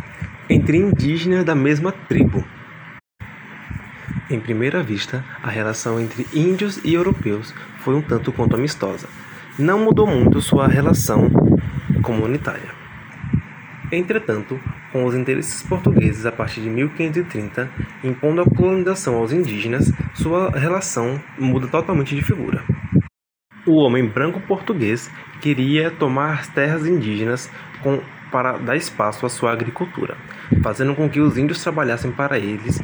entre 0.49 0.77
indígenas 0.77 1.45
da 1.45 1.53
mesma 1.53 1.91
tribo. 1.91 2.43
Em 4.29 4.39
primeira 4.39 4.83
vista, 4.83 5.25
a 5.41 5.49
relação 5.49 5.99
entre 5.99 6.27
índios 6.31 6.79
e 6.85 6.93
europeus 6.93 7.51
foi 7.79 7.95
um 7.95 8.01
tanto 8.01 8.31
quanto 8.31 8.55
amistosa. 8.55 9.07
Não 9.57 9.79
mudou 9.79 10.05
muito 10.05 10.39
sua 10.39 10.67
relação 10.67 11.31
comunitária. 12.03 12.69
Entretanto, 13.91 14.59
com 14.91 15.03
os 15.03 15.15
interesses 15.15 15.63
portugueses 15.63 16.27
a 16.27 16.31
partir 16.31 16.61
de 16.61 16.69
1530 16.69 17.71
impondo 18.03 18.41
a 18.41 18.45
colonização 18.45 19.15
aos 19.15 19.33
indígenas, 19.33 19.91
sua 20.13 20.51
relação 20.51 21.19
muda 21.39 21.67
totalmente 21.67 22.15
de 22.15 22.21
figura. 22.21 22.63
O 23.65 23.77
homem 23.77 24.05
branco 24.05 24.39
português 24.41 25.09
queria 25.41 25.89
tomar 25.89 26.33
as 26.33 26.47
terras 26.47 26.85
indígenas 26.85 27.49
com, 27.81 27.99
para 28.31 28.59
dar 28.59 28.75
espaço 28.75 29.25
à 29.25 29.29
sua 29.29 29.51
agricultura, 29.51 30.15
fazendo 30.61 30.93
com 30.93 31.09
que 31.09 31.19
os 31.19 31.35
índios 31.35 31.63
trabalhassem 31.63 32.11
para 32.11 32.37
eles 32.37 32.79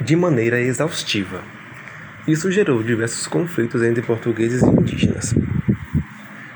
de 0.00 0.16
maneira 0.16 0.60
exaustiva. 0.60 1.42
Isso 2.26 2.50
gerou 2.50 2.82
diversos 2.82 3.26
conflitos 3.26 3.82
entre 3.82 4.02
portugueses 4.02 4.62
e 4.62 4.66
indígenas. 4.66 5.34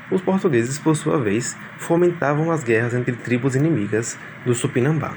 Os 0.09 0.21
portugueses, 0.21 0.79
por 0.79 0.95
sua 0.95 1.19
vez, 1.19 1.55
fomentavam 1.77 2.51
as 2.51 2.63
guerras 2.63 2.93
entre 2.93 3.13
tribos 3.13 3.55
inimigas 3.55 4.17
do 4.45 4.55
Supinambá. 4.55 5.13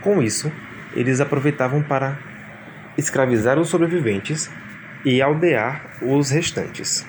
Com 0.00 0.22
isso, 0.22 0.50
eles 0.94 1.20
aproveitavam 1.20 1.82
para 1.82 2.18
escravizar 2.96 3.58
os 3.58 3.68
sobreviventes 3.68 4.50
e 5.04 5.20
aldear 5.20 5.98
os 6.00 6.30
restantes. 6.30 7.06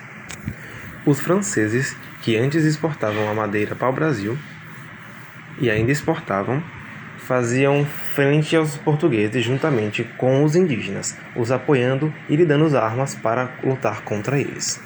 Os 1.04 1.18
franceses, 1.18 1.96
que 2.20 2.36
antes 2.36 2.64
exportavam 2.64 3.28
a 3.28 3.34
madeira 3.34 3.74
para 3.74 3.88
o 3.88 3.92
Brasil 3.92 4.38
e 5.58 5.70
ainda 5.70 5.90
exportavam, 5.90 6.62
faziam 7.32 7.86
frente 7.86 8.54
aos 8.54 8.76
portugueses 8.76 9.42
juntamente 9.42 10.04
com 10.18 10.44
os 10.44 10.54
indígenas, 10.54 11.16
os 11.34 11.50
apoiando 11.50 12.12
e 12.28 12.36
lhe 12.36 12.44
dando 12.44 12.76
armas 12.76 13.14
para 13.14 13.48
lutar 13.64 14.02
contra 14.02 14.38
eles. 14.38 14.78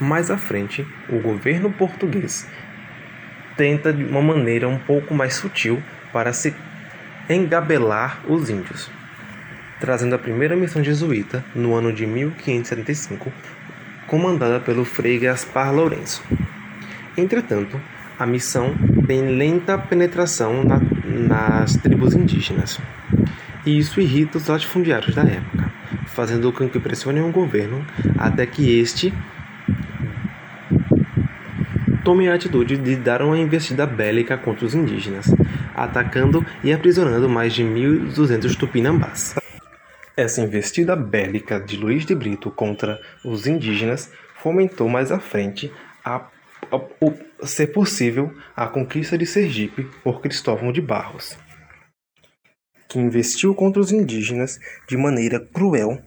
Mais 0.00 0.28
à 0.28 0.36
frente, 0.36 0.84
o 1.08 1.20
governo 1.20 1.70
português 1.70 2.48
tenta 3.56 3.92
de 3.92 4.02
uma 4.02 4.20
maneira 4.20 4.68
um 4.68 4.76
pouco 4.76 5.14
mais 5.14 5.34
sutil 5.34 5.80
para 6.12 6.32
se 6.32 6.52
engabelar 7.28 8.22
os 8.26 8.50
índios, 8.50 8.90
trazendo 9.78 10.16
a 10.16 10.18
primeira 10.18 10.56
missão 10.56 10.82
jesuíta 10.82 11.44
no 11.54 11.76
ano 11.76 11.92
de 11.92 12.08
1575, 12.08 13.32
comandada 14.08 14.58
pelo 14.58 14.84
frei 14.84 15.20
Gaspar 15.20 15.72
Lourenço. 15.72 16.24
Entretanto, 17.16 17.80
a 18.18 18.26
missão 18.26 18.74
tem 19.06 19.28
lenta 19.28 19.78
penetração 19.78 20.64
na, 20.64 20.80
nas 21.10 21.76
tribos 21.76 22.14
indígenas, 22.14 22.78
e 23.66 23.78
isso 23.78 24.00
irrita 24.00 24.38
os 24.38 24.46
latifundiários 24.46 25.14
da 25.14 25.22
época, 25.22 25.70
fazendo 26.06 26.52
com 26.52 26.68
que 26.68 26.78
pressionem 26.78 27.22
o 27.22 27.32
governo 27.32 27.84
até 28.18 28.46
que 28.46 28.78
este 28.78 29.12
tome 32.04 32.28
a 32.28 32.34
atitude 32.34 32.76
de 32.76 32.96
dar 32.96 33.22
uma 33.22 33.38
investida 33.38 33.86
bélica 33.86 34.36
contra 34.38 34.64
os 34.64 34.74
indígenas, 34.74 35.26
atacando 35.74 36.44
e 36.64 36.72
aprisionando 36.72 37.28
mais 37.28 37.52
de 37.52 37.62
1.200 37.62 38.56
tupinambás. 38.56 39.34
Essa 40.16 40.40
investida 40.40 40.96
bélica 40.96 41.60
de 41.60 41.76
Luiz 41.76 42.04
de 42.04 42.14
Brito 42.14 42.50
contra 42.50 43.00
os 43.24 43.46
indígenas 43.46 44.10
fomentou 44.36 44.88
mais 44.88 45.12
à 45.12 45.18
frente 45.18 45.72
a, 46.04 46.22
a 46.72 47.46
ser 47.46 47.68
possível 47.68 48.32
a 48.54 48.66
conquista 48.68 49.16
de 49.16 49.26
Sergipe 49.26 49.84
por 50.02 50.20
Cristóvão 50.20 50.72
de 50.72 50.80
Barros, 50.80 51.36
que 52.88 52.98
investiu 52.98 53.54
contra 53.54 53.80
os 53.80 53.92
indígenas 53.92 54.58
de 54.88 54.96
maneira 54.96 55.40
cruel 55.40 56.02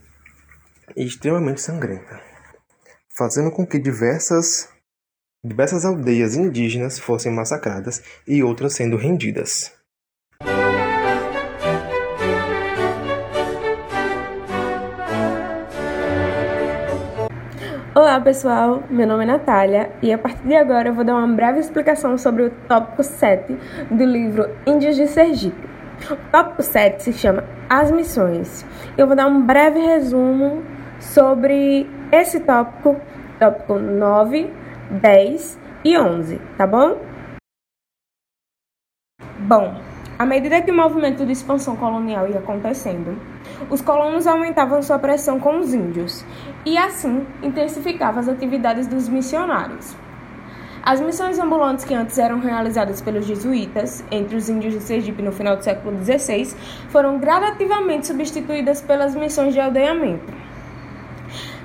e 0.95 1.05
extremamente 1.05 1.61
sangrenta, 1.61 2.21
fazendo 3.09 3.51
com 3.51 3.65
que 3.65 3.79
diversas 3.79 4.73
Diversas 5.45 5.83
aldeias 5.83 6.37
indígenas 6.37 6.97
fossem 6.97 7.29
massacradas 7.29 8.01
e 8.25 8.41
outras 8.41 8.75
sendo 8.75 8.95
rendidas. 8.95 9.73
Olá 17.95 18.19
pessoal, 18.19 18.81
meu 18.89 19.05
nome 19.05 19.23
é 19.23 19.27
Natália 19.27 19.91
e 20.01 20.11
a 20.11 20.17
partir 20.17 20.47
de 20.47 20.55
agora 20.55 20.89
eu 20.89 20.95
vou 20.95 21.03
dar 21.03 21.13
uma 21.13 21.27
breve 21.27 21.59
explicação 21.59 22.17
sobre 22.17 22.41
o 22.41 22.49
tópico 22.67 23.03
7 23.03 23.55
do 23.91 24.03
livro 24.03 24.49
Índios 24.65 24.95
de 24.95 25.05
Sergipe. 25.05 25.69
O 26.09 26.15
tópico 26.31 26.63
7 26.63 27.03
se 27.03 27.13
chama 27.13 27.43
As 27.69 27.91
Missões. 27.91 28.65
Eu 28.97 29.05
vou 29.05 29.15
dar 29.15 29.27
um 29.27 29.45
breve 29.45 29.79
resumo 29.79 30.63
sobre 30.99 31.87
esse 32.11 32.39
tópico, 32.39 32.99
tópico 33.39 33.77
9, 33.77 34.51
10 34.89 35.59
e 35.85 35.95
11, 35.95 36.41
tá 36.57 36.65
bom? 36.65 36.97
Bom, 39.37 39.79
à 40.17 40.25
medida 40.25 40.63
que 40.63 40.71
o 40.71 40.75
movimento 40.75 41.27
de 41.27 41.33
expansão 41.33 41.75
colonial 41.75 42.27
ia 42.27 42.39
acontecendo, 42.39 43.19
os 43.69 43.81
colonos 43.81 44.27
aumentavam 44.27 44.81
sua 44.81 44.99
pressão 44.99 45.39
com 45.39 45.59
os 45.59 45.73
índios 45.73 46.25
e, 46.65 46.77
assim, 46.77 47.25
intensificavam 47.41 48.19
as 48.19 48.29
atividades 48.29 48.87
dos 48.87 49.07
missionários. 49.07 49.95
As 50.85 50.99
missões 50.99 51.39
ambulantes 51.39 51.85
que 51.85 51.93
antes 51.93 52.17
eram 52.17 52.39
realizadas 52.39 52.99
pelos 52.99 53.25
jesuítas 53.25 54.03
entre 54.11 54.35
os 54.35 54.49
índios 54.49 54.73
de 54.73 54.81
Sergipe 54.81 55.21
no 55.21 55.31
final 55.31 55.55
do 55.55 55.63
século 55.63 55.97
XVI 56.03 56.53
foram 56.89 57.19
gradativamente 57.19 58.07
substituídas 58.07 58.81
pelas 58.81 59.15
missões 59.15 59.53
de 59.53 59.61
aldeamento. 59.61 60.33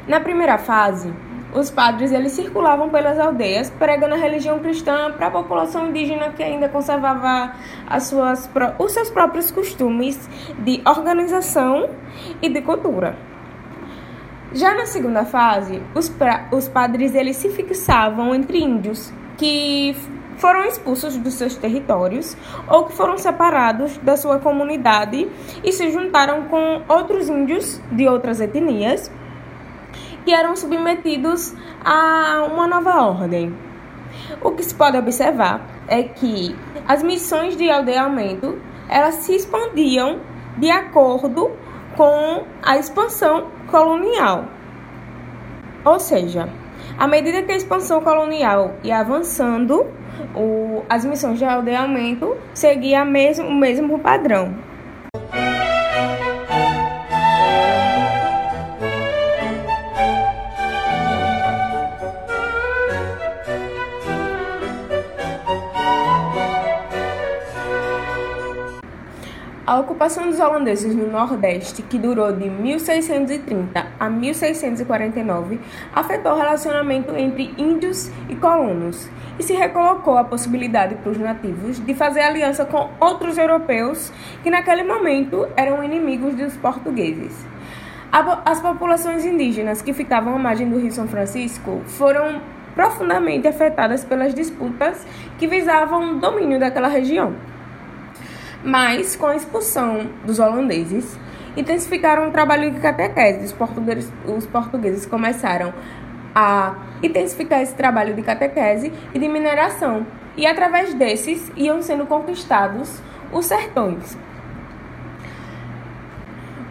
Na 0.07 0.21
primeira 0.21 0.57
fase, 0.57 1.13
os 1.55 1.71
padres 1.71 2.13
eles 2.13 2.33
circulavam 2.33 2.89
pelas 2.89 3.19
aldeias 3.19 3.71
pregando 3.71 4.15
a 4.15 4.19
religião 4.19 4.59
cristã 4.59 5.13
para 5.13 5.29
a 5.29 5.31
população 5.31 5.89
indígena 5.89 6.31
que 6.31 6.43
ainda 6.43 6.69
conservava 6.69 7.55
as 7.87 8.05
suas, 8.05 8.51
os 8.79 8.93
seus 8.93 9.11
próprios 9.11 9.51
costumes 9.51 10.29
de 10.59 10.83
organização 10.85 11.89
e 12.43 12.49
de 12.49 12.61
cultura. 12.61 13.17
Já 14.53 14.75
na 14.75 14.87
segunda 14.87 15.25
fase, 15.25 15.83
os, 15.95 16.09
pra, 16.09 16.49
os 16.51 16.69
padres 16.69 17.15
eles 17.15 17.37
se 17.37 17.51
fixavam 17.51 18.35
entre 18.35 18.59
índios 18.59 19.13
que 19.37 19.95
foram 20.39 20.65
expulsos 20.65 21.17
dos 21.17 21.35
seus 21.35 21.57
territórios 21.57 22.37
ou 22.69 22.85
que 22.85 22.93
foram 22.93 23.19
separados 23.19 23.99
da 23.99 24.17
sua 24.17 24.39
comunidade 24.39 25.29
e 25.63 25.73
se 25.73 25.91
juntaram 25.91 26.45
com 26.45 26.83
outros 26.89 27.29
índios 27.29 27.81
de 27.93 28.09
outras 28.09 28.41
etnias 28.41 29.11
que 30.29 30.35
eram 30.35 30.55
submetidos 30.55 31.55
a 31.83 32.47
uma 32.53 32.67
nova 32.67 33.03
ordem. 33.03 33.57
O 34.43 34.51
que 34.51 34.63
se 34.63 34.75
pode 34.75 34.99
observar 34.99 35.67
é 35.89 36.03
que 36.03 36.55
as 36.87 37.03
missões 37.03 37.57
de 37.57 37.71
aldeamento 37.71 38.61
elas 38.91 39.15
se 39.15 39.35
expandiam 39.35 40.21
de 40.59 40.71
acordo 40.71 41.51
com 41.97 42.45
a 42.63 42.77
expansão 42.77 43.47
colonial. 43.69 44.45
Ou 45.83 45.99
seja, 45.99 46.47
à 46.99 47.09
medida 47.09 47.43
que 47.43 47.53
a 47.53 47.57
expansão 47.57 48.03
colonial 48.03 48.75
ia 48.85 48.99
avançando, 48.99 49.87
o, 50.35 50.83
as 50.91 51.07
missões 51.07 51.39
de 51.39 51.47
aldeamento 51.47 52.37
seguiam 52.53 53.07
mesmo, 53.07 53.49
o 53.49 53.55
mesmo 53.55 53.99
padrão. 53.99 54.55
A 69.69 69.79
ocupação 69.81 70.25
dos 70.31 70.41
holandeses 70.41 70.95
no 70.95 71.11
Nordeste, 71.11 71.83
que 71.83 71.99
durou 71.99 72.33
de 72.33 72.49
1630 72.49 73.87
a 74.01 74.09
1649, 74.09 75.61
afetou 75.95 76.33
o 76.33 76.37
relacionamento 76.39 77.15
entre 77.15 77.53
índios 77.59 78.11
e 78.31 78.35
colonos 78.35 79.11
e 79.39 79.43
se 79.43 79.53
recolocou 79.53 80.17
a 80.17 80.25
possibilidade 80.25 80.95
para 80.95 81.13
os 81.13 81.19
nativos 81.19 81.79
de 81.85 81.95
fazer 81.95 82.23
aliança 82.23 82.65
com 82.65 82.89
outros 82.99 83.37
europeus 83.37 84.11
que 84.43 84.49
naquele 84.49 84.85
momento 84.85 85.47
eram 85.55 85.85
inimigos 85.85 86.35
dos 86.35 86.57
portugueses. 86.57 87.37
As 88.47 88.63
populações 88.63 89.27
indígenas 89.27 89.83
que 89.83 89.93
ficavam 89.93 90.35
à 90.35 90.39
margem 90.39 90.71
do 90.71 90.79
Rio 90.79 90.93
São 90.93 91.07
Francisco 91.07 91.83
foram 91.85 92.41
profundamente 92.75 93.47
afetadas 93.47 94.03
pelas 94.03 94.33
disputas 94.33 95.07
que 95.39 95.47
visavam 95.47 96.13
o 96.13 96.21
domínio 96.21 96.59
daquela 96.59 96.89
região. 96.89 97.35
Mas, 98.63 99.15
com 99.15 99.27
a 99.27 99.37
expulsão 99.37 100.11
dos 100.25 100.39
holandeses, 100.39 101.19
intensificaram 101.57 102.29
o 102.29 102.31
trabalho 102.31 102.71
de 102.71 102.81
catequese. 102.81 103.45
Os 103.45 103.53
portugueses, 103.53 104.13
os 104.27 104.47
portugueses 104.47 105.07
começaram 105.07 105.73
a 106.35 106.75
intensificar 107.03 107.61
esse 107.63 107.75
trabalho 107.75 108.15
de 108.15 108.23
catequese 108.23 108.93
e 109.15 109.19
de 109.19 109.29
mineração. 109.29 110.07
E 110.37 110.47
através 110.47 110.95
desses 110.95 111.51
iam 111.57 111.83
sendo 111.83 112.07
conquistados 112.07 113.01
os 113.33 113.47
sertões. 113.47 114.17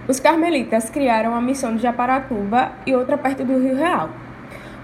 Os 0.07 0.21
carmelitas 0.21 0.89
criaram 0.89 1.35
a 1.35 1.41
missão 1.41 1.75
de 1.75 1.81
Japaratuba 1.81 2.71
e 2.85 2.95
outra 2.95 3.17
perto 3.17 3.43
do 3.43 3.59
Rio 3.59 3.75
Real. 3.75 4.09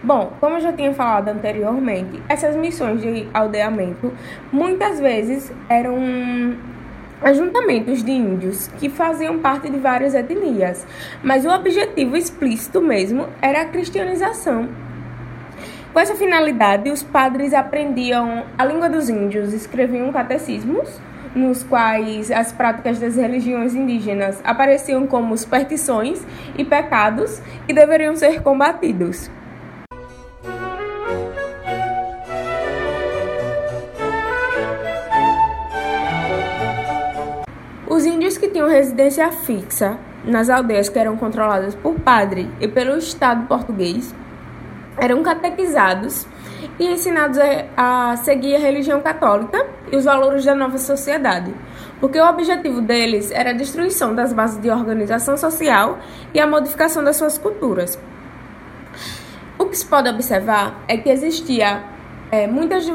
Bom, 0.03 0.33
como 0.41 0.57
eu 0.57 0.59
já 0.59 0.73
tinha 0.73 0.93
falado 0.93 1.29
anteriormente, 1.29 2.21
essas 2.27 2.57
missões 2.57 3.01
de 3.01 3.25
aldeamento 3.33 4.11
muitas 4.51 4.99
vezes 4.99 5.49
eram 5.69 5.95
ajuntamentos 7.23 8.03
de 8.03 8.12
índios 8.12 8.67
que 8.79 8.89
faziam 8.89 9.39
parte 9.39 9.69
de 9.69 9.79
várias 9.79 10.13
etnias, 10.13 10.86
mas 11.23 11.45
o 11.45 11.49
objetivo 11.49 12.17
explícito 12.17 12.81
mesmo 12.81 13.27
era 13.41 13.62
a 13.62 13.65
cristianização. 13.65 14.69
Com 15.93 15.99
essa 15.99 16.15
finalidade, 16.15 16.89
os 16.89 17.03
padres 17.03 17.53
aprendiam 17.53 18.45
a 18.57 18.65
língua 18.65 18.89
dos 18.89 19.09
índios, 19.09 19.53
escreviam 19.53 20.12
catecismos, 20.12 20.99
nos 21.36 21.63
quais 21.63 22.31
as 22.31 22.51
práticas 22.51 22.99
das 22.99 23.15
religiões 23.15 23.73
indígenas 23.73 24.39
apareciam 24.43 25.07
como 25.07 25.38
superstições 25.38 26.21
e 26.57 26.63
pecados 26.63 27.41
que 27.65 27.73
deveriam 27.73 28.15
ser 28.15 28.41
combatidos. 28.41 29.29
Tinham 38.63 38.69
residência 38.69 39.32
fixa 39.32 39.97
nas 40.23 40.49
aldeias 40.49 40.88
que 40.88 40.97
eram 40.97 41.17
controladas 41.17 41.76
por 41.76 41.99
padre 41.99 42.49
e 42.62 42.67
pelo 42.67 42.97
Estado 42.97 43.45
português 43.47 44.15
eram 44.97 45.21
catequizados 45.21 46.26
e 46.80 46.86
ensinados 46.86 47.38
a, 47.76 48.15
seguir 48.17 48.56
a 48.56 48.60
religião 48.60 49.02
católica 49.02 49.65
e 49.91 49.97
os 49.97 50.06
valores 50.06 50.45
da 50.45 50.56
nova 50.56 50.78
sociedade, 50.78 51.54
porque 51.99 52.19
o 52.19 52.30
objetivo 52.30 52.80
deles 52.80 53.32
era 53.32 53.49
a 53.49 53.54
destruição 53.54 54.15
das 54.15 54.32
bases 54.32 54.62
de 54.62 54.69
organização 54.69 55.36
social 55.36 55.99
e 56.34 56.39
a 56.39 56.47
modificação 56.47 57.04
das 57.04 57.17
suas 57.17 57.38
culturas. 57.38 57.99
O 59.58 59.65
que 59.65 59.78
se 59.78 59.86
pode 59.86 60.10
observar 60.10 60.84
é 60.88 60.95
que 60.95 61.10
existia 61.10 61.84
é, 62.32 62.47
muitas 62.47 62.86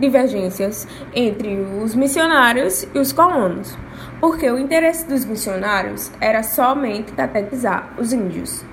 divergências 0.00 0.86
entre 1.12 1.60
os 1.82 1.94
missionários 1.94 2.86
e 2.94 2.98
os 2.98 3.12
colonos 3.12 3.76
porque 4.24 4.50
o 4.50 4.58
interesse 4.58 5.06
dos 5.06 5.22
missionários 5.26 6.10
era 6.18 6.42
somente 6.42 7.12
catequizar 7.12 7.90
os 7.98 8.10
índios. 8.10 8.64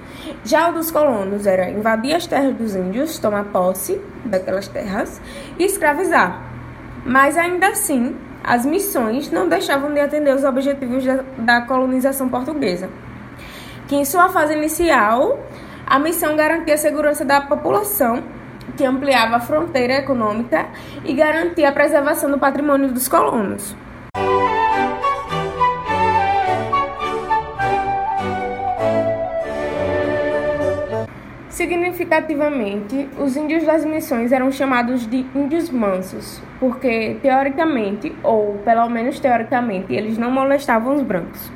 Já 0.46 0.70
o 0.70 0.74
dos 0.74 0.90
colonos 0.90 1.46
era 1.46 1.70
invadir 1.70 2.16
as 2.16 2.26
terras 2.26 2.56
dos 2.56 2.74
índios, 2.74 3.20
tomar 3.20 3.44
posse 3.44 4.00
daquelas 4.24 4.70
terras 4.70 5.22
e 5.60 5.66
escravizar. 5.66 6.42
Mas 7.06 7.38
ainda 7.38 7.68
assim, 7.68 8.16
as 8.42 8.66
missões 8.66 9.30
não 9.30 9.50
deixavam 9.50 9.94
de 9.94 10.00
atender 10.00 10.34
os 10.34 10.46
objetivos 10.46 11.04
da, 11.38 11.60
colonização 11.64 12.30
portuguesa, 12.30 12.90
que 13.90 13.98
em 13.98 14.06
sua 14.06 14.30
fase 14.30 14.54
inicial, 14.54 15.38
a 15.86 16.00
missão 16.00 16.34
garantia 16.38 16.76
a 16.76 16.78
segurança 16.78 17.26
da 17.26 17.42
população, 17.42 18.24
que 18.78 18.86
ampliava 18.86 19.36
a 19.36 19.42
fronteira 19.42 19.96
econômica 19.96 20.68
e 21.04 21.14
garantia 21.14 21.68
a 21.68 21.74
preservação 21.74 22.32
do 22.32 22.40
patrimônio 22.40 22.90
dos 22.94 23.10
colonos. 23.10 23.76
Significativamente, 31.62 33.08
os 33.19 33.38
índios 33.38 33.63
das 33.63 33.86
missões 33.86 34.32
eram 34.32 34.52
chamados 34.52 35.06
de 35.06 35.24
índios 35.36 35.69
mansos, 35.69 36.41
porque 36.60 37.17
teoricamente, 37.21 38.12
ou 38.24 38.56
pelo 38.65 38.89
menos 38.89 39.19
teoricamente, 39.19 39.93
eles 39.93 40.17
não 40.17 40.32
molestavam 40.32 40.95
os 40.95 41.04
brancos. 41.04 41.52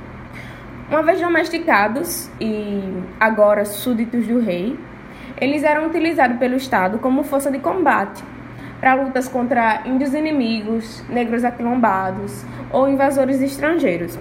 Uma 0.91 1.01
vez 1.01 1.19
domesticados 1.19 2.29
e 2.39 2.83
agora 3.19 3.65
súditos 3.65 4.27
do 4.27 4.39
rei, 4.39 4.77
eles 5.41 5.63
eram 5.63 5.87
utilizados 5.87 6.37
pelo 6.37 6.55
Estado 6.55 6.99
como 6.99 7.23
força 7.23 7.49
de 7.49 7.57
combate 7.57 8.23
para 8.79 8.93
lutas 8.93 9.27
contra 9.27 9.81
índios 9.87 10.13
inimigos, 10.13 11.03
negros 11.09 11.43
aquilombados 11.43 12.45
ou 12.71 12.87
invasores 12.87 13.41
estrangeiros. 13.41 14.19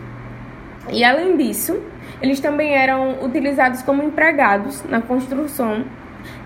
E 0.91 1.05
além 1.05 1.37
disso, 1.37 1.79
eles 2.25 2.41
também 2.41 2.75
eram 2.75 3.23
utilizados 3.23 3.83
como 3.83 4.03
empregados 4.03 4.83
na 4.85 5.03
construção 5.03 5.85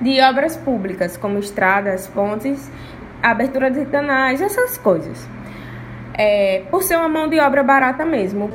de 0.01 0.21
obras 0.21 0.57
públicas, 0.57 1.17
como 1.17 1.38
estradas, 1.38 2.09
pontes, 2.09 2.69
abertura 3.23 3.71
de 3.71 3.87
canais, 3.87 4.41
essas 4.41 4.77
coisas. 4.77 5.25
é, 6.14 6.64
por 6.69 6.83
ser 6.83 6.97
uma 6.97 7.09
mão 7.09 7.29
de 7.29 7.38
obra 7.38 7.62
barata 7.62 8.05
mesmo. 8.05 8.51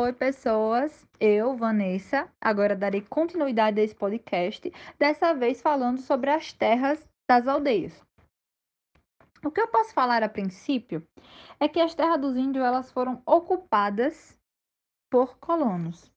Oi, 0.00 0.12
pessoas. 0.14 1.06
Eu, 1.20 1.54
Vanessa, 1.54 2.26
agora 2.40 2.74
darei 2.74 3.02
continuidade 3.02 3.80
a 3.80 3.84
esse 3.84 3.94
podcast, 3.94 4.72
dessa 4.98 5.32
vez 5.32 5.62
falando 5.62 6.00
sobre 6.00 6.28
as 6.28 6.52
terras 6.52 6.98
das 7.30 7.46
aldeias. 7.46 7.92
O 9.44 9.50
que 9.50 9.60
eu 9.60 9.68
posso 9.68 9.92
falar 9.92 10.22
a 10.22 10.28
princípio 10.28 11.06
é 11.58 11.68
que 11.68 11.80
as 11.80 11.94
terras 11.94 12.20
dos 12.20 12.36
índios 12.36 12.64
elas 12.64 12.92
foram 12.92 13.20
ocupadas 13.26 14.38
por 15.10 15.36
colonos. 15.38 16.12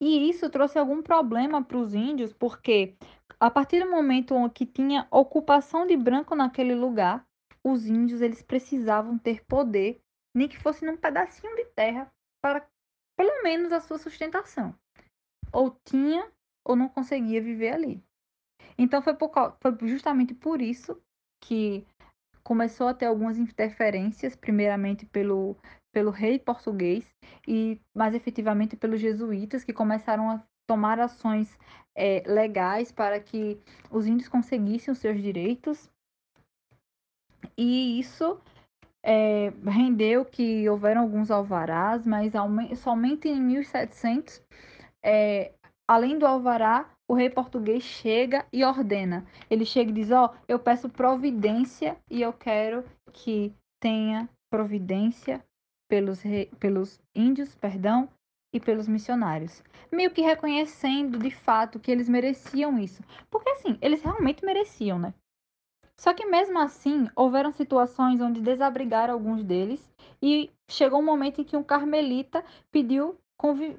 E 0.00 0.28
isso 0.28 0.50
trouxe 0.50 0.78
algum 0.78 1.02
problema 1.02 1.64
para 1.64 1.78
os 1.78 1.94
índios, 1.94 2.32
porque 2.32 2.96
a 3.40 3.50
partir 3.50 3.82
do 3.82 3.90
momento 3.90 4.34
que 4.50 4.66
tinha 4.66 5.06
ocupação 5.10 5.86
de 5.86 5.96
branco 5.96 6.34
naquele 6.34 6.74
lugar, 6.74 7.26
os 7.64 7.86
índios 7.86 8.20
eles 8.20 8.42
precisavam 8.42 9.16
ter 9.16 9.44
poder, 9.46 10.00
nem 10.34 10.48
que 10.48 10.58
fosse 10.58 10.84
num 10.84 10.96
pedacinho 10.96 11.54
de 11.56 11.64
terra, 11.66 12.12
para 12.42 12.68
pelo 13.16 13.42
menos 13.42 13.72
a 13.72 13.80
sua 13.80 13.98
sustentação. 13.98 14.74
Ou 15.52 15.70
tinha 15.84 16.30
ou 16.64 16.76
não 16.76 16.88
conseguia 16.88 17.40
viver 17.40 17.72
ali. 17.72 18.02
Então 18.76 19.00
foi, 19.00 19.14
por, 19.14 19.30
foi 19.60 19.88
justamente 19.88 20.34
por 20.34 20.60
isso 20.60 21.00
que 21.40 21.86
começou 22.46 22.86
a 22.86 22.94
ter 22.94 23.06
algumas 23.06 23.38
interferências, 23.38 24.36
primeiramente 24.36 25.04
pelo, 25.04 25.56
pelo 25.92 26.12
rei 26.12 26.38
português 26.38 27.04
e 27.46 27.80
mais 27.92 28.14
efetivamente 28.14 28.76
pelos 28.76 29.00
jesuítas, 29.00 29.64
que 29.64 29.72
começaram 29.72 30.30
a 30.30 30.40
tomar 30.64 31.00
ações 31.00 31.58
é, 31.92 32.22
legais 32.24 32.92
para 32.92 33.18
que 33.18 33.60
os 33.90 34.06
índios 34.06 34.28
conseguissem 34.28 34.92
os 34.92 34.98
seus 34.98 35.20
direitos. 35.20 35.90
E 37.58 37.98
isso 37.98 38.40
é, 39.02 39.52
rendeu 39.64 40.24
que 40.24 40.68
houveram 40.68 41.00
alguns 41.00 41.32
alvarás, 41.32 42.06
mas 42.06 42.32
somente 42.78 43.28
em 43.28 43.40
1700, 43.40 44.40
é, 45.02 45.52
além 45.88 46.16
do 46.16 46.24
alvará, 46.24 46.95
o 47.08 47.14
rei 47.14 47.30
português 47.30 47.82
chega 47.82 48.44
e 48.52 48.64
ordena. 48.64 49.26
Ele 49.48 49.64
chega 49.64 49.90
e 49.90 49.94
diz: 49.94 50.10
Ó, 50.10 50.26
oh, 50.26 50.38
eu 50.48 50.58
peço 50.58 50.88
providência 50.88 51.96
e 52.10 52.22
eu 52.22 52.32
quero 52.32 52.84
que 53.12 53.54
tenha 53.80 54.28
providência 54.50 55.44
pelos, 55.88 56.20
rei, 56.20 56.50
pelos 56.58 57.00
índios, 57.14 57.54
perdão, 57.54 58.08
e 58.52 58.60
pelos 58.60 58.88
missionários. 58.88 59.62
Meio 59.92 60.10
que 60.10 60.22
reconhecendo 60.22 61.18
de 61.18 61.30
fato 61.30 61.78
que 61.78 61.90
eles 61.90 62.08
mereciam 62.08 62.78
isso. 62.78 63.02
Porque 63.30 63.50
assim, 63.50 63.78
eles 63.80 64.02
realmente 64.02 64.44
mereciam, 64.44 64.98
né? 64.98 65.14
Só 65.98 66.12
que 66.12 66.26
mesmo 66.26 66.58
assim, 66.58 67.08
houveram 67.14 67.52
situações 67.52 68.20
onde 68.20 68.40
desabrigaram 68.40 69.14
alguns 69.14 69.42
deles 69.42 69.80
e 70.20 70.50
chegou 70.68 71.00
um 71.00 71.04
momento 71.04 71.40
em 71.40 71.44
que 71.44 71.56
um 71.56 71.62
carmelita 71.62 72.44
pediu 72.70 73.18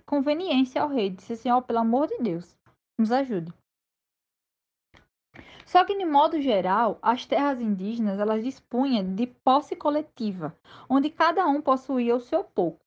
conveniência 0.06 0.82
ao 0.82 0.90
rei. 0.90 1.10
Disse 1.10 1.34
assim: 1.34 1.50
Ó, 1.50 1.58
oh, 1.58 1.62
pelo 1.62 1.80
amor 1.80 2.08
de 2.08 2.18
Deus, 2.20 2.56
nos 2.98 3.12
ajude. 3.12 3.54
Só 5.66 5.84
que, 5.84 5.98
de 5.98 6.06
modo 6.06 6.42
geral, 6.42 6.98
as 7.02 7.26
terras 7.26 7.60
indígenas 7.60 8.20
elas 8.20 8.44
dispunham 8.44 9.14
de 9.14 9.28
posse 9.28 9.76
coletiva, 9.76 10.58
onde 10.90 11.10
cada 11.10 11.46
um 11.46 11.62
possuía 11.62 12.16
o 12.16 12.22
seu 12.22 12.44
pouco. 12.44 12.80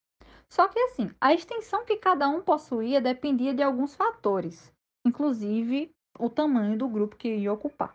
Só 0.48 0.66
que, 0.66 0.80
assim, 0.80 1.10
a 1.20 1.32
extensão 1.32 1.84
que 1.84 1.96
cada 1.96 2.28
um 2.28 2.40
possuía 2.40 3.00
dependia 3.00 3.54
de 3.54 3.62
alguns 3.62 3.94
fatores, 3.94 4.72
inclusive 5.06 5.94
o 6.18 6.28
tamanho 6.28 6.76
do 6.76 6.88
grupo 6.88 7.16
que 7.16 7.36
ia 7.36 7.52
ocupar. 7.52 7.94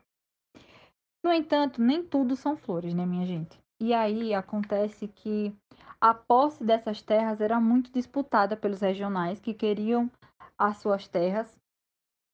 No 1.24 1.34
entanto, 1.34 1.82
nem 1.82 2.04
tudo 2.04 2.36
são 2.36 2.56
flores, 2.56 2.94
né, 2.94 3.06
minha 3.06 3.26
gente? 3.26 3.60
E 3.82 3.94
aí 3.94 4.34
acontece 4.34 5.08
que 5.08 5.52
a 6.00 6.14
posse 6.14 6.64
dessas 6.64 7.02
terras 7.02 7.42
era 7.42 7.60
muito 7.60 7.92
disputada 7.92 8.56
pelos 8.56 8.82
regionais 8.82 9.42
que 9.42 9.54
queriam 9.54 10.10
as 10.58 10.78
suas 10.78 11.08
terras 11.08 11.60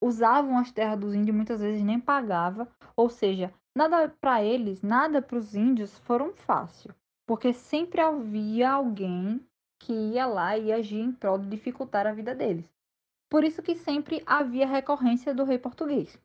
usavam 0.01 0.57
as 0.57 0.71
terras 0.71 0.99
dos 0.99 1.13
índios 1.13 1.35
muitas 1.35 1.61
vezes 1.61 1.83
nem 1.83 1.99
pagava, 1.99 2.67
ou 2.95 3.09
seja, 3.09 3.53
nada 3.75 4.09
para 4.09 4.43
eles, 4.43 4.81
nada 4.81 5.21
para 5.21 5.37
os 5.37 5.55
índios 5.55 5.97
foram 5.99 6.33
fácil, 6.33 6.93
porque 7.25 7.53
sempre 7.53 8.01
havia 8.01 8.71
alguém 8.71 9.39
que 9.79 9.93
ia 9.93 10.25
lá 10.25 10.57
e 10.57 10.71
agia 10.71 11.03
em 11.03 11.11
prol 11.11 11.37
de 11.37 11.47
dificultar 11.47 12.07
a 12.07 12.13
vida 12.13 12.35
deles. 12.35 12.65
Por 13.29 13.43
isso 13.43 13.61
que 13.61 13.75
sempre 13.75 14.21
havia 14.25 14.67
recorrência 14.67 15.33
do 15.33 15.43
rei 15.43 15.57
português. 15.57 16.19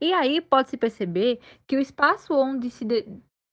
E 0.00 0.12
aí 0.12 0.40
pode-se 0.40 0.76
perceber 0.76 1.40
que 1.66 1.76
o 1.76 1.80
espaço 1.80 2.34
onde 2.34 2.70
se 2.70 2.84
de 2.84 3.06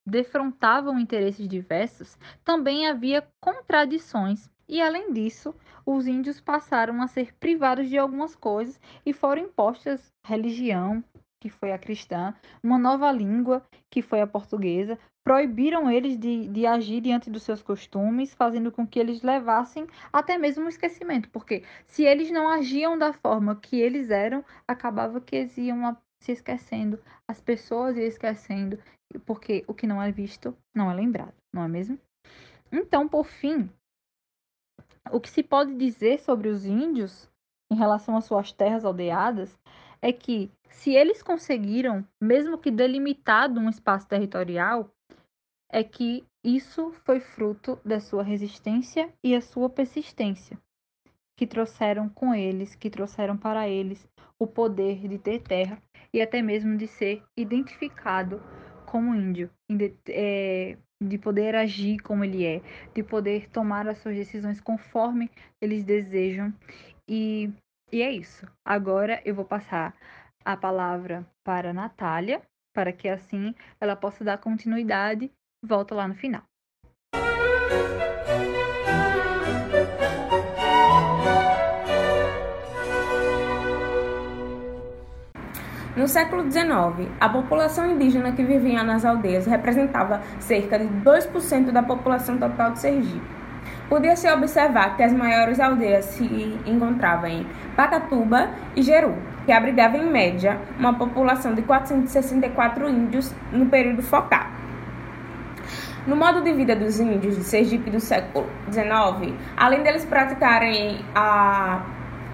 defrontavam 0.06 1.00
interesses 1.00 1.48
diversos 1.48 2.16
também 2.44 2.86
havia 2.86 3.26
contradições 3.40 4.48
e 4.68 4.82
além 4.82 5.12
disso, 5.12 5.54
os 5.84 6.06
índios 6.06 6.40
passaram 6.40 7.00
a 7.00 7.06
ser 7.06 7.34
privados 7.34 7.88
de 7.88 7.96
algumas 7.96 8.34
coisas 8.34 8.80
e 9.04 9.12
foram 9.12 9.42
impostas 9.42 10.12
religião, 10.24 11.04
que 11.40 11.48
foi 11.48 11.72
a 11.72 11.78
cristã, 11.78 12.34
uma 12.62 12.78
nova 12.78 13.10
língua, 13.12 13.64
que 13.88 14.02
foi 14.02 14.20
a 14.20 14.26
portuguesa, 14.26 14.98
proibiram 15.22 15.90
eles 15.90 16.18
de, 16.18 16.48
de 16.48 16.66
agir 16.66 17.00
diante 17.00 17.30
dos 17.30 17.42
seus 17.42 17.62
costumes, 17.62 18.34
fazendo 18.34 18.72
com 18.72 18.86
que 18.86 18.98
eles 18.98 19.22
levassem 19.22 19.86
até 20.12 20.38
mesmo 20.38 20.64
o 20.64 20.68
esquecimento, 20.68 21.28
porque 21.30 21.62
se 21.86 22.04
eles 22.04 22.30
não 22.30 22.48
agiam 22.48 22.98
da 22.98 23.12
forma 23.12 23.56
que 23.56 23.80
eles 23.80 24.10
eram, 24.10 24.44
acabava 24.66 25.20
que 25.20 25.36
eles 25.36 25.56
iam 25.58 25.96
se 26.20 26.32
esquecendo, 26.32 26.98
as 27.28 27.40
pessoas 27.40 27.96
iam 27.96 28.06
esquecendo, 28.06 28.78
porque 29.24 29.64
o 29.66 29.74
que 29.74 29.86
não 29.86 30.02
é 30.02 30.10
visto 30.10 30.56
não 30.74 30.90
é 30.90 30.94
lembrado, 30.94 31.34
não 31.52 31.62
é 31.62 31.68
mesmo? 31.68 31.98
Então, 32.72 33.08
por 33.08 33.26
fim, 33.26 33.70
o 35.10 35.20
que 35.20 35.30
se 35.30 35.42
pode 35.42 35.74
dizer 35.74 36.18
sobre 36.20 36.48
os 36.48 36.66
índios 36.66 37.28
em 37.70 37.76
relação 37.76 38.16
às 38.16 38.24
suas 38.24 38.52
terras 38.52 38.84
aldeadas 38.84 39.58
é 40.00 40.12
que, 40.12 40.50
se 40.68 40.90
eles 40.90 41.22
conseguiram, 41.22 42.06
mesmo 42.20 42.58
que 42.58 42.70
delimitado 42.70 43.58
um 43.60 43.68
espaço 43.68 44.06
territorial, 44.06 44.90
é 45.70 45.82
que 45.82 46.24
isso 46.44 46.92
foi 47.04 47.18
fruto 47.18 47.78
da 47.84 47.98
sua 47.98 48.22
resistência 48.22 49.12
e 49.22 49.34
a 49.34 49.40
sua 49.40 49.68
persistência, 49.68 50.58
que 51.36 51.46
trouxeram 51.46 52.08
com 52.08 52.34
eles, 52.34 52.74
que 52.74 52.88
trouxeram 52.88 53.36
para 53.36 53.68
eles 53.68 54.06
o 54.38 54.46
poder 54.46 55.08
de 55.08 55.18
ter 55.18 55.40
terra 55.40 55.82
e 56.12 56.22
até 56.22 56.40
mesmo 56.40 56.76
de 56.76 56.86
ser 56.86 57.22
identificado 57.36 58.40
como 58.86 59.14
índio, 59.14 59.50
é, 60.08 60.78
de 61.02 61.18
poder 61.18 61.54
agir 61.54 61.98
como 61.98 62.24
ele 62.24 62.44
é, 62.44 62.62
de 62.94 63.02
poder 63.02 63.48
tomar 63.50 63.86
as 63.86 63.98
suas 63.98 64.16
decisões 64.16 64.60
conforme 64.60 65.30
eles 65.60 65.84
desejam. 65.84 66.52
E, 67.08 67.50
e 67.92 68.02
é 68.02 68.10
isso. 68.10 68.46
Agora 68.64 69.20
eu 69.24 69.34
vou 69.34 69.44
passar 69.44 69.94
a 70.44 70.56
palavra 70.56 71.26
para 71.44 71.70
a 71.70 71.74
Natália, 71.74 72.40
para 72.72 72.92
que 72.92 73.08
assim 73.08 73.54
ela 73.80 73.96
possa 73.96 74.24
dar 74.24 74.38
continuidade. 74.38 75.30
Volta 75.62 75.94
lá 75.94 76.06
no 76.06 76.14
final. 76.14 76.42
No 85.96 86.06
século 86.06 86.42
XIX, 86.42 87.08
a 87.18 87.26
população 87.26 87.90
indígena 87.90 88.30
que 88.32 88.44
vivia 88.44 88.82
nas 88.82 89.02
aldeias 89.02 89.46
representava 89.46 90.20
cerca 90.38 90.78
de 90.78 90.84
2% 90.84 91.70
da 91.70 91.82
população 91.82 92.36
total 92.36 92.72
de 92.72 92.80
Sergipe. 92.80 93.22
Podia-se 93.88 94.30
observar 94.30 94.94
que 94.94 95.02
as 95.02 95.14
maiores 95.14 95.58
aldeias 95.58 96.04
se 96.04 96.58
encontravam 96.66 97.30
em 97.30 97.46
Pacatuba 97.74 98.50
e 98.74 98.82
Jeru, 98.82 99.14
que 99.46 99.52
abrigavam 99.52 100.02
em 100.02 100.10
média 100.10 100.60
uma 100.78 100.92
população 100.92 101.54
de 101.54 101.62
464 101.62 102.90
índios 102.90 103.34
no 103.50 103.64
período 103.64 104.02
focal. 104.02 104.44
No 106.06 106.14
modo 106.14 106.42
de 106.42 106.52
vida 106.52 106.76
dos 106.76 107.00
índios 107.00 107.36
de 107.36 107.44
Sergipe 107.44 107.88
do 107.88 108.00
século 108.00 108.46
XIX, 108.70 109.34
além 109.56 109.82
deles 109.82 110.04
praticarem 110.04 111.00
a 111.14 111.80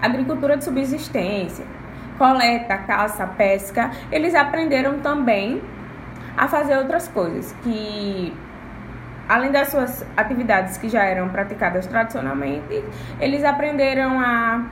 agricultura 0.01 0.57
de 0.57 0.65
subsistência, 0.65 1.65
coleta, 2.17 2.77
caça, 2.77 3.25
pesca, 3.27 3.91
eles 4.11 4.35
aprenderam 4.35 4.99
também 4.99 5.61
a 6.37 6.47
fazer 6.47 6.77
outras 6.77 7.07
coisas 7.07 7.53
que 7.63 8.33
além 9.27 9.51
das 9.51 9.69
suas 9.69 10.05
atividades 10.17 10.77
que 10.77 10.89
já 10.89 11.03
eram 11.03 11.29
praticadas 11.29 11.87
tradicionalmente, 11.87 12.83
eles 13.19 13.43
aprenderam 13.43 14.19
a 14.19 14.65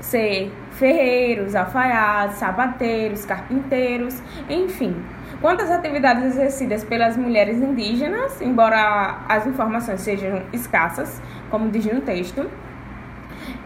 ser 0.00 0.52
ferreiros, 0.72 1.54
alfaiates, 1.54 2.36
sapateiros, 2.36 3.24
carpinteiros, 3.24 4.22
enfim. 4.48 4.94
Quantas 5.40 5.70
atividades 5.70 6.24
exercidas 6.24 6.84
pelas 6.84 7.16
mulheres 7.16 7.58
indígenas, 7.58 8.40
embora 8.40 9.18
as 9.28 9.46
informações 9.46 10.00
sejam 10.00 10.42
escassas, 10.52 11.20
como 11.50 11.70
diz 11.70 11.84
no 11.86 12.00
texto, 12.00 12.48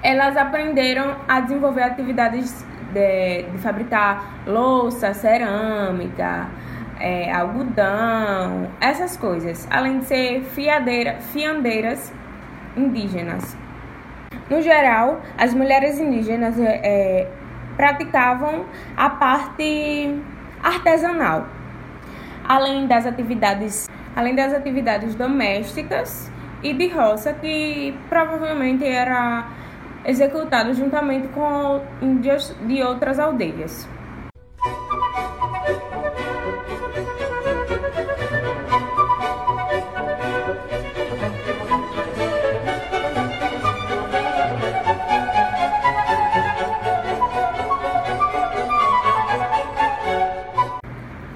elas 0.02 0.36
aprenderam 0.36 1.16
a 1.28 1.40
desenvolver 1.40 1.82
atividades 1.82 2.64
de, 2.92 3.42
de 3.42 3.58
fabricar 3.58 4.42
louça, 4.46 5.14
cerâmica, 5.14 6.48
é, 6.98 7.32
algodão, 7.32 8.68
essas 8.80 9.16
coisas, 9.16 9.66
além 9.70 10.00
de 10.00 10.04
ser 10.04 10.42
fiadeira, 10.42 11.16
fiandeiras 11.32 12.12
indígenas. 12.76 13.56
No 14.48 14.60
geral, 14.60 15.20
as 15.38 15.54
mulheres 15.54 15.98
indígenas 15.98 16.58
é, 16.58 16.80
é, 16.82 17.28
praticavam 17.76 18.66
a 18.96 19.08
parte 19.08 20.14
artesanal, 20.62 21.46
além 22.46 22.86
das 22.86 23.06
atividades, 23.06 23.88
além 24.14 24.34
das 24.34 24.52
atividades 24.52 25.14
domésticas 25.14 26.30
e 26.62 26.74
de 26.74 26.88
roça 26.88 27.32
que 27.32 27.96
provavelmente 28.08 28.84
era 28.84 29.46
executado 30.04 30.72
juntamente 30.74 31.28
com 31.28 31.80
índios 32.00 32.54
de 32.66 32.82
outras 32.82 33.18
aldeias. 33.18 33.88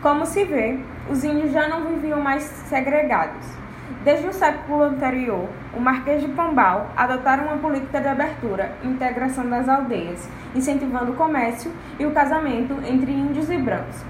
Como 0.02 0.26
se 0.26 0.44
vê, 0.44 0.78
os 1.10 1.24
índios 1.24 1.52
já 1.52 1.66
não 1.66 1.86
viviam 1.86 2.20
mais 2.20 2.42
segregados. 2.42 3.63
Desde 4.02 4.26
o 4.26 4.32
século 4.32 4.82
anterior, 4.82 5.48
o 5.74 5.80
Marquês 5.80 6.22
de 6.22 6.28
Pombal 6.28 6.90
adotaram 6.96 7.44
uma 7.44 7.58
política 7.58 8.00
de 8.00 8.08
abertura 8.08 8.72
e 8.82 8.88
integração 8.88 9.48
das 9.48 9.68
aldeias, 9.68 10.28
incentivando 10.54 11.12
o 11.12 11.16
comércio 11.16 11.70
e 11.98 12.06
o 12.06 12.12
casamento 12.12 12.74
entre 12.86 13.12
índios 13.12 13.50
e 13.50 13.58
brancos. 13.58 14.02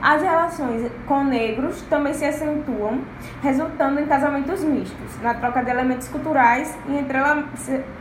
As 0.00 0.22
relações 0.22 0.90
com 1.06 1.24
negros 1.24 1.82
também 1.82 2.12
se 2.14 2.24
acentuam, 2.24 3.00
resultando 3.42 3.98
em 3.98 4.06
casamentos 4.06 4.62
mistos, 4.62 5.20
na 5.22 5.34
troca 5.34 5.64
de 5.64 5.70
elementos 5.70 6.06
culturais 6.08 6.76
e 6.86 6.96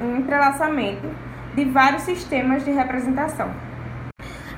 entrelaçamento 0.05 1.07
de 1.55 1.65
vários 1.65 2.03
sistemas 2.03 2.65
de 2.65 2.71
representação. 2.71 3.49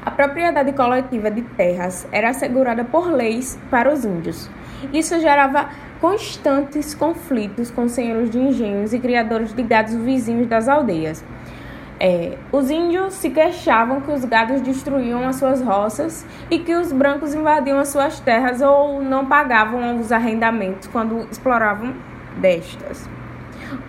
A 0.04 0.12
propriedade 0.12 0.72
coletiva 0.74 1.30
de 1.30 1.42
terras 1.42 2.08
era 2.12 2.30
assegurada 2.30 2.84
por 2.84 3.12
leis 3.12 3.60
para 3.70 3.92
os 3.94 4.04
índios. 4.04 4.50
Isso 4.94 5.20
gerava 5.20 5.70
constantes 6.00 6.94
conflitos 6.94 7.72
com 7.72 7.88
senhores 7.88 8.30
de 8.30 8.40
engenhos 8.40 8.94
e 8.94 9.00
criadores 9.00 9.54
de 9.54 9.64
gados 9.64 9.96
vizinhos 9.96 10.48
das 10.48 10.68
aldeias. 10.68 11.24
É, 12.00 12.38
os 12.52 12.70
índios 12.70 13.16
se 13.16 13.32
queixavam 13.32 14.02
que 14.02 14.12
os 14.12 14.24
gados 14.24 14.62
destruíam 14.62 15.28
as 15.28 15.38
suas 15.38 15.62
roças 15.62 16.26
e 16.50 16.60
que 16.60 16.76
os 16.76 16.92
brancos 16.92 17.34
invadiam 17.34 17.80
as 17.80 17.88
suas 17.88 18.20
terras 18.20 18.62
ou 18.62 19.02
não 19.02 19.26
pagavam 19.26 20.00
os 20.00 20.12
arrendamentos 20.12 20.88
quando 20.88 21.28
exploravam 21.32 21.96
destas. 22.40 23.10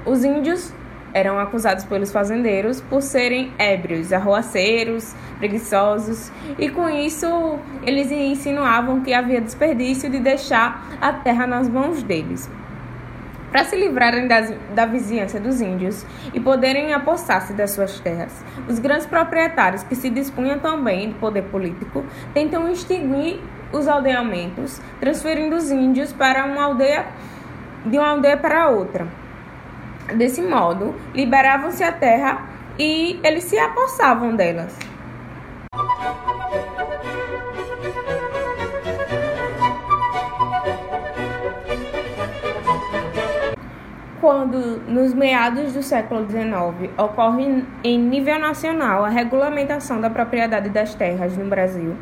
Os 0.06 0.24
índios 0.24 0.72
eram 1.12 1.38
acusados 1.38 1.84
pelos 1.84 2.12
fazendeiros 2.12 2.80
por 2.80 3.02
serem 3.02 3.52
ébrios, 3.58 4.12
arroaceiros, 4.12 5.14
preguiçosos, 5.38 6.30
e 6.58 6.68
com 6.68 6.88
isso 6.88 7.58
eles 7.82 8.10
insinuavam 8.10 9.00
que 9.00 9.12
havia 9.12 9.40
desperdício 9.40 10.10
de 10.10 10.18
deixar 10.18 10.98
a 11.00 11.12
terra 11.12 11.46
nas 11.46 11.68
mãos 11.68 12.02
deles. 12.02 12.50
Para 13.50 13.64
se 13.64 13.76
livrarem 13.76 14.28
das, 14.28 14.52
da 14.74 14.84
vizinhança 14.84 15.40
dos 15.40 15.60
índios 15.60 16.04
e 16.34 16.40
poderem 16.40 16.92
apossar-se 16.92 17.54
das 17.54 17.70
suas 17.70 17.98
terras, 17.98 18.44
os 18.68 18.78
grandes 18.78 19.06
proprietários, 19.06 19.82
que 19.82 19.94
se 19.94 20.10
dispunham 20.10 20.58
também 20.58 21.08
de 21.08 21.14
poder 21.14 21.44
político, 21.44 22.04
tentam 22.34 22.70
extinguir 22.70 23.40
os 23.72 23.88
aldeamentos, 23.88 24.80
transferindo 25.00 25.56
os 25.56 25.70
índios 25.70 26.12
para 26.12 26.44
uma 26.44 26.64
aldeia 26.64 27.06
de 27.86 27.96
uma 27.98 28.08
aldeia 28.08 28.36
para 28.36 28.68
outra. 28.68 29.06
Desse 30.16 30.40
modo, 30.40 30.94
liberavam-se 31.14 31.84
a 31.84 31.92
terra 31.92 32.46
e 32.78 33.20
eles 33.22 33.44
se 33.44 33.58
apossavam 33.58 34.34
delas. 34.34 34.74
Quando, 44.20 44.80
nos 44.88 45.14
meados 45.14 45.74
do 45.74 45.82
século 45.82 46.26
XIX, 46.28 46.90
ocorre 46.98 47.64
em 47.84 47.98
nível 47.98 48.38
nacional 48.38 49.04
a 49.04 49.08
regulamentação 49.08 50.00
da 50.00 50.10
propriedade 50.10 50.70
das 50.70 50.94
terras 50.94 51.36
no 51.36 51.48
Brasil, 51.48 51.96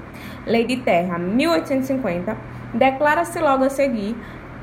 Lei 0.46 0.64
de 0.64 0.76
Terra 0.78 1.18
1850, 1.18 2.36
declara-se 2.72 3.40
logo 3.40 3.64
a 3.64 3.70
seguir 3.70 4.16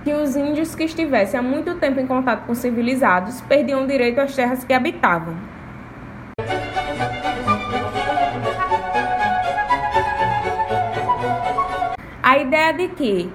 que 0.03 0.13
os 0.13 0.35
índios 0.35 0.75
que 0.75 0.83
estivessem 0.83 1.39
há 1.39 1.43
muito 1.43 1.75
tempo 1.75 1.99
em 1.99 2.05
contato 2.05 2.45
com 2.45 2.53
civilizados 2.53 3.39
perdiam 3.41 3.87
direito 3.87 4.19
às 4.19 4.35
terras 4.35 4.63
que 4.63 4.73
habitavam. 4.73 5.35
A 12.21 12.37
ideia 12.37 12.73
de 12.73 12.89
que, 12.89 13.31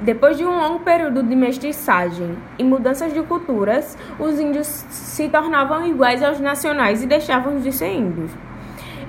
depois 0.00 0.38
de 0.38 0.44
um 0.44 0.56
longo 0.56 0.80
período 0.80 1.22
de 1.22 1.36
mestiçagem 1.36 2.36
e 2.58 2.64
mudanças 2.64 3.12
de 3.12 3.20
culturas, 3.22 3.98
os 4.18 4.40
índios 4.40 4.66
se 4.66 5.28
tornavam 5.28 5.86
iguais 5.86 6.22
aos 6.22 6.40
nacionais 6.40 7.02
e 7.02 7.06
deixavam 7.06 7.58
de 7.58 7.72
ser 7.72 7.92
índios. 7.92 8.30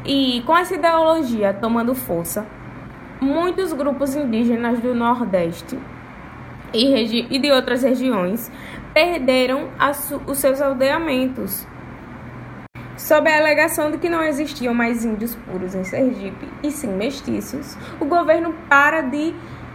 E 0.04 0.42
com 0.46 0.58
essa 0.58 0.76
ideologia 0.76 1.54
tomando 1.54 1.96
força, 1.96 2.46
muitos 3.22 3.72
grupos 3.72 4.16
indígenas 4.16 4.80
do 4.80 4.96
Nordeste 4.96 5.78
e, 6.74 7.28
e 7.30 7.40
de 7.40 7.52
outras 7.52 7.84
regiões 7.84 8.52
perderam 8.94 9.70
os 10.28 10.38
seus 10.38 10.62
aldeamentos. 10.62 11.68
Sob 12.98 13.30
a 13.30 13.38
alegação 13.38 13.90
de 13.90 13.98
que 13.98 14.10
não 14.10 14.24
existiam 14.24 14.74
mais 14.74 15.04
índios 15.04 15.36
puros 15.36 15.74
em 15.74 15.84
Sergipe 15.84 16.48
e 16.62 16.70
sim 16.70 16.96
mestiços, 16.96 17.76
o 18.00 18.06
governo 18.06 18.54
para 18.70 19.02
de 19.02 19.34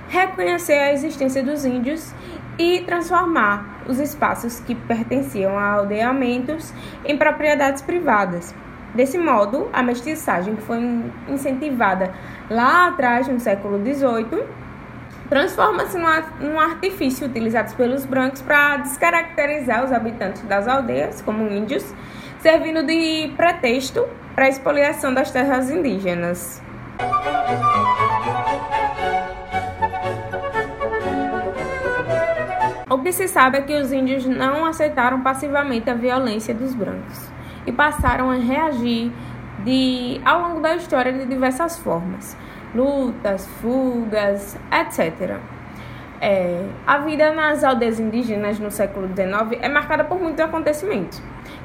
reconhecer 0.08 0.78
a 0.78 0.92
existência 0.92 1.42
dos 1.42 1.64
índios 1.64 2.14
e 2.58 2.82
transformar 2.82 3.82
os 3.88 3.98
espaços 3.98 4.60
que 4.60 4.74
pertenciam 4.74 5.58
a 5.58 5.72
aldeamentos 5.72 6.72
em 7.04 7.16
propriedades 7.16 7.82
privadas. 7.82 8.54
Desse 8.94 9.18
modo, 9.18 9.68
a 9.72 9.82
mestiçagem 9.82 10.56
que 10.56 10.62
foi 10.62 10.78
incentivada 11.28 12.14
lá 12.48 12.88
atrás, 12.88 13.28
no 13.28 13.38
século 13.38 13.78
XVIII, 13.78 14.42
transforma-se 15.28 15.98
num 16.40 16.58
artifício 16.58 17.26
utilizado 17.26 17.74
pelos 17.74 18.04
brancos 18.04 18.42
para 18.42 18.78
descaracterizar 18.78 19.84
os 19.84 19.92
habitantes 19.92 20.42
das 20.42 20.68
aldeias 20.68 21.20
como 21.22 21.48
índios, 21.48 21.84
servindo 22.40 22.82
de 22.84 23.32
pretexto 23.36 24.06
para 24.34 24.44
a 24.44 24.48
expoliação 24.48 25.12
das 25.12 25.30
terras 25.30 25.70
indígenas. 25.70 26.62
O 32.88 32.98
que 32.98 33.12
se 33.12 33.26
sabe 33.28 33.58
é 33.58 33.62
que 33.62 33.74
os 33.74 33.92
índios 33.92 34.24
não 34.26 34.64
aceitaram 34.64 35.20
passivamente 35.20 35.90
a 35.90 35.94
violência 35.94 36.54
dos 36.54 36.74
brancos 36.74 37.30
e 37.66 37.72
passaram 37.72 38.30
a 38.30 38.34
reagir 38.34 39.12
de, 39.64 40.20
ao 40.24 40.40
longo 40.40 40.60
da 40.60 40.76
história 40.76 41.12
de 41.12 41.26
diversas 41.26 41.78
formas 41.78 42.36
lutas, 42.76 43.46
fugas, 43.60 44.58
etc. 44.70 45.38
É, 46.20 46.66
a 46.86 46.98
vida 46.98 47.32
nas 47.32 47.62
aldeias 47.62 48.00
indígenas 48.00 48.58
no 48.58 48.70
século 48.70 49.08
XIX 49.08 49.60
é 49.60 49.68
marcada 49.68 50.04
por 50.04 50.20
muitos 50.20 50.40
acontecimentos. 50.40 51.22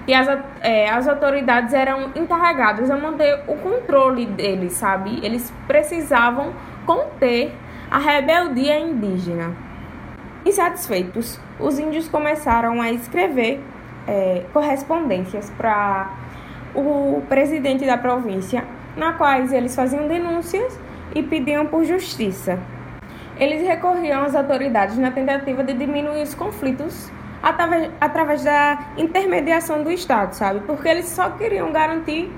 E 0.08 0.14
as, 0.14 0.28
é, 0.62 0.90
as 0.90 1.08
autoridades 1.08 1.74
eram 1.74 2.12
encarregadas 2.16 2.90
a 2.90 2.98
manter 2.98 3.44
o 3.48 3.56
controle 3.58 4.26
deles, 4.26 4.74
sabe? 4.74 5.20
Eles 5.24 5.54
precisavam 5.68 6.54
conter 6.86 7.54
a 7.90 7.98
rebeldia 7.98 8.80
indígena. 8.80 9.56
Insatisfeitos, 10.46 11.40
os 11.60 11.78
índios 11.78 12.08
começaram 12.08 12.82
a 12.82 12.92
escrever 12.92 13.62
é, 14.08 14.44
correspondências 14.52 15.50
para 15.52 16.10
o 16.74 17.22
presidente 17.30 17.86
da 17.86 17.98
província, 17.98 18.64
na 18.98 19.14
quais 19.14 19.54
eles 19.54 19.76
faziam 19.76 20.08
denúncias 20.08 20.78
e 21.16 21.24
pediam 21.24 21.66
por 21.66 21.84
justiça. 21.84 22.60
Eles 23.40 23.66
recorriam 23.68 24.24
às 24.24 24.36
autoridades 24.36 24.98
na 24.98 25.12
tentativa 25.12 25.64
de 25.64 25.74
diminuir 25.74 26.22
os 26.22 26.36
conflitos 26.36 27.12
através, 27.42 27.90
através 28.00 28.44
da 28.44 28.80
intermediação 28.98 29.84
do 29.84 29.92
Estado, 29.92 30.34
sabe? 30.34 30.60
Porque 30.62 30.88
eles 30.88 31.06
só 31.08 31.30
queriam 31.32 31.72
garantir 31.72 32.32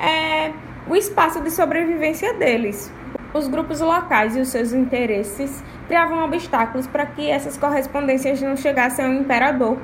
é, 0.00 0.52
o 0.88 0.96
espaço 0.96 1.40
de 1.40 1.50
sobrevivência 1.50 2.34
deles. 2.34 2.92
Os 3.32 3.46
grupos 3.46 3.80
locais 3.80 4.36
e 4.36 4.40
os 4.40 4.48
seus 4.48 4.72
interesses 4.72 5.62
criavam 5.86 6.24
obstáculos 6.24 6.86
para 6.86 7.04
que 7.06 7.30
essas 7.30 7.56
correspondências 7.56 8.40
não 8.40 8.56
chegassem 8.56 9.04
ao 9.04 9.12
imperador. 9.12 9.78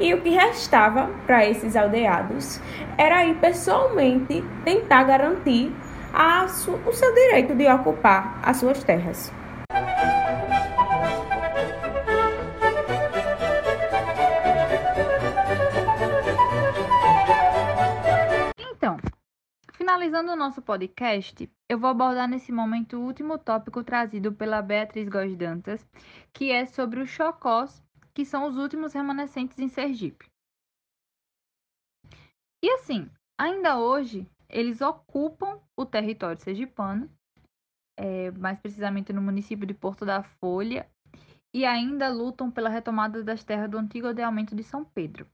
E 0.00 0.14
o 0.14 0.20
que 0.20 0.30
restava 0.30 1.10
para 1.26 1.46
esses 1.46 1.76
aldeados 1.76 2.60
era 2.96 3.24
ir 3.26 3.34
pessoalmente 3.36 4.42
tentar 4.64 5.04
garantir 5.04 5.72
a 6.12 6.44
o 6.44 6.92
seu 6.92 7.14
direito 7.14 7.54
de 7.54 7.66
ocupar 7.66 8.38
as 8.42 8.58
suas 8.58 8.84
terras. 8.84 9.32
Então, 18.58 18.98
finalizando 19.72 20.32
o 20.32 20.36
nosso 20.36 20.60
podcast, 20.60 21.50
eu 21.68 21.78
vou 21.78 21.88
abordar 21.88 22.28
nesse 22.28 22.52
momento 22.52 22.98
o 22.98 23.04
último 23.04 23.38
tópico 23.38 23.82
trazido 23.82 24.32
pela 24.32 24.60
Beatriz 24.60 25.08
Góes 25.08 25.34
Dantas, 25.36 25.86
que 26.32 26.50
é 26.50 26.66
sobre 26.66 27.00
os 27.00 27.08
chocós, 27.08 27.82
que 28.12 28.26
são 28.26 28.46
os 28.46 28.58
últimos 28.58 28.92
remanescentes 28.92 29.58
em 29.58 29.68
Sergipe. 29.68 30.26
E 32.62 32.70
assim, 32.70 33.10
ainda 33.38 33.78
hoje, 33.78 34.26
eles 34.52 34.80
ocupam 34.80 35.58
o 35.76 35.86
território 35.86 36.40
sergipano, 36.40 37.10
é, 37.98 38.30
mais 38.32 38.58
precisamente 38.60 39.12
no 39.12 39.22
município 39.22 39.66
de 39.66 39.74
Porto 39.74 40.04
da 40.04 40.22
Folha, 40.22 40.86
e 41.54 41.64
ainda 41.64 42.08
lutam 42.08 42.50
pela 42.50 42.68
retomada 42.68 43.22
das 43.22 43.42
terras 43.42 43.70
do 43.70 43.78
antigo 43.78 44.06
aldeamento 44.06 44.54
de 44.54 44.62
São 44.62 44.84
Pedro. 44.84 45.26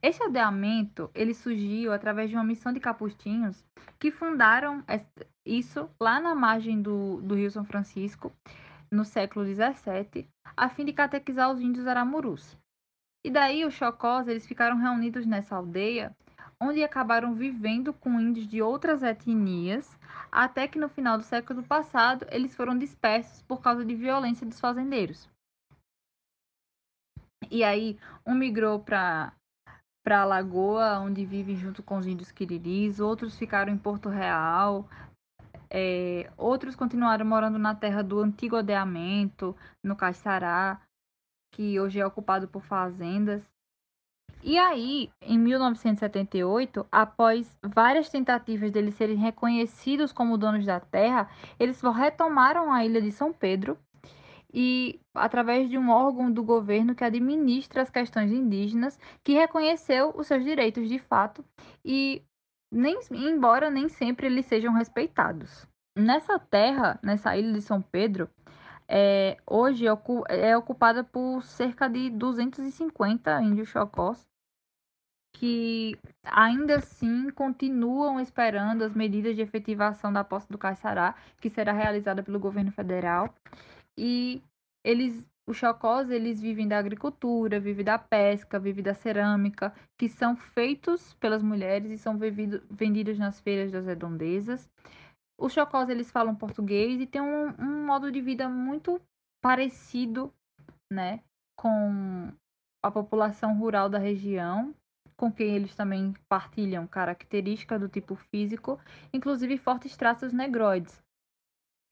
Esse 0.00 0.22
aldeamento 0.22 1.10
ele 1.14 1.34
surgiu 1.34 1.92
através 1.92 2.28
de 2.28 2.36
uma 2.36 2.44
missão 2.44 2.72
de 2.72 2.80
capuchinhos 2.80 3.64
que 3.98 4.10
fundaram 4.10 4.82
isso 5.46 5.88
lá 6.00 6.20
na 6.20 6.34
margem 6.34 6.80
do, 6.82 7.20
do 7.22 7.34
Rio 7.34 7.50
São 7.50 7.64
Francisco, 7.64 8.32
no 8.90 9.04
século 9.04 9.44
XVII, 9.44 10.28
a 10.56 10.68
fim 10.68 10.84
de 10.84 10.92
catequizar 10.92 11.50
os 11.50 11.60
índios 11.60 11.86
aramurus. 11.86 12.58
E 13.24 13.30
daí 13.30 13.64
os 13.64 13.74
chocós 13.74 14.28
eles 14.28 14.46
ficaram 14.46 14.76
reunidos 14.76 15.24
nessa 15.24 15.56
aldeia 15.56 16.14
onde 16.62 16.84
acabaram 16.84 17.34
vivendo 17.34 17.92
com 17.92 18.20
índios 18.20 18.46
de 18.46 18.62
outras 18.62 19.02
etnias, 19.02 19.98
até 20.30 20.68
que 20.68 20.78
no 20.78 20.88
final 20.88 21.18
do 21.18 21.24
século 21.24 21.62
passado 21.64 22.24
eles 22.30 22.54
foram 22.54 22.78
dispersos 22.78 23.42
por 23.42 23.60
causa 23.60 23.84
de 23.84 23.94
violência 23.96 24.46
dos 24.46 24.60
fazendeiros. 24.60 25.28
E 27.50 27.64
aí, 27.64 27.98
um 28.24 28.34
migrou 28.34 28.78
para 28.78 29.32
para 30.04 30.22
a 30.22 30.24
Lagoa, 30.24 30.98
onde 30.98 31.24
vivem 31.24 31.54
junto 31.54 31.80
com 31.80 31.96
os 31.96 32.08
índios 32.08 32.32
quiriris, 32.32 32.98
outros 32.98 33.38
ficaram 33.38 33.72
em 33.72 33.78
Porto 33.78 34.08
Real, 34.08 34.88
é, 35.70 36.28
outros 36.36 36.74
continuaram 36.74 37.24
morando 37.24 37.56
na 37.56 37.72
terra 37.72 38.02
do 38.02 38.18
antigo 38.18 38.56
aldeamento, 38.56 39.56
no 39.82 39.94
Caixará, 39.94 40.80
que 41.54 41.78
hoje 41.78 42.00
é 42.00 42.06
ocupado 42.06 42.48
por 42.48 42.62
fazendas. 42.62 43.42
E 44.44 44.58
aí, 44.58 45.08
em 45.20 45.38
1978, 45.38 46.84
após 46.90 47.56
várias 47.62 48.08
tentativas 48.08 48.72
deles 48.72 48.96
serem 48.96 49.16
reconhecidos 49.16 50.12
como 50.12 50.36
donos 50.36 50.66
da 50.66 50.80
terra, 50.80 51.30
eles 51.60 51.80
retomaram 51.80 52.72
a 52.72 52.84
ilha 52.84 53.00
de 53.00 53.12
São 53.12 53.32
Pedro 53.32 53.78
e 54.52 55.00
através 55.14 55.70
de 55.70 55.78
um 55.78 55.90
órgão 55.90 56.30
do 56.30 56.42
governo 56.42 56.92
que 56.92 57.04
administra 57.04 57.82
as 57.82 57.90
questões 57.90 58.32
indígenas, 58.32 58.98
que 59.22 59.32
reconheceu 59.32 60.12
os 60.16 60.26
seus 60.26 60.42
direitos 60.42 60.88
de 60.88 60.98
fato 60.98 61.44
e 61.84 62.20
nem 62.70 62.98
embora 63.12 63.70
nem 63.70 63.88
sempre 63.88 64.26
eles 64.26 64.46
sejam 64.46 64.74
respeitados. 64.74 65.68
Nessa 65.96 66.36
terra, 66.40 66.98
nessa 67.00 67.36
ilha 67.36 67.52
de 67.52 67.62
São 67.62 67.80
Pedro, 67.80 68.28
é, 68.88 69.36
hoje 69.46 69.86
é 70.28 70.56
ocupada 70.56 71.04
por 71.04 71.44
cerca 71.44 71.88
de 71.88 72.10
250 72.10 73.40
índios 73.40 73.68
chocós 73.68 74.31
que 75.32 75.98
ainda 76.22 76.76
assim 76.76 77.30
continuam 77.30 78.20
esperando 78.20 78.82
as 78.82 78.94
medidas 78.94 79.34
de 79.34 79.42
efetivação 79.42 80.12
da 80.12 80.22
posse 80.22 80.48
do 80.48 80.58
Caixará, 80.58 81.14
que 81.40 81.50
será 81.50 81.72
realizada 81.72 82.22
pelo 82.22 82.38
governo 82.38 82.70
federal. 82.70 83.34
E 83.96 84.42
eles, 84.84 85.24
os 85.46 85.56
chocós, 85.56 86.10
eles 86.10 86.40
vivem 86.40 86.68
da 86.68 86.78
agricultura, 86.78 87.58
vivem 87.58 87.84
da 87.84 87.98
pesca, 87.98 88.58
vivem 88.58 88.84
da 88.84 88.94
cerâmica, 88.94 89.74
que 89.98 90.08
são 90.08 90.36
feitos 90.36 91.14
pelas 91.14 91.42
mulheres 91.42 91.90
e 91.90 91.98
são 91.98 92.18
vendidos 92.70 93.18
nas 93.18 93.40
feiras 93.40 93.72
das 93.72 93.86
redondezas. 93.86 94.70
Os 95.38 95.52
chocós, 95.52 95.88
eles 95.88 96.10
falam 96.10 96.34
português 96.34 97.00
e 97.00 97.06
têm 97.06 97.20
um, 97.20 97.48
um 97.58 97.86
modo 97.86 98.12
de 98.12 98.20
vida 98.20 98.48
muito 98.48 99.00
parecido, 99.42 100.32
né, 100.92 101.20
com 101.56 102.32
a 102.82 102.90
população 102.90 103.58
rural 103.58 103.88
da 103.88 103.98
região, 103.98 104.74
com 105.22 105.30
quem 105.30 105.54
eles 105.54 105.76
também 105.76 106.12
partilham 106.28 106.84
características 106.84 107.78
do 107.80 107.88
tipo 107.88 108.16
físico, 108.16 108.80
inclusive 109.12 109.56
fortes 109.56 109.96
traços 109.96 110.32
negroides. 110.32 111.00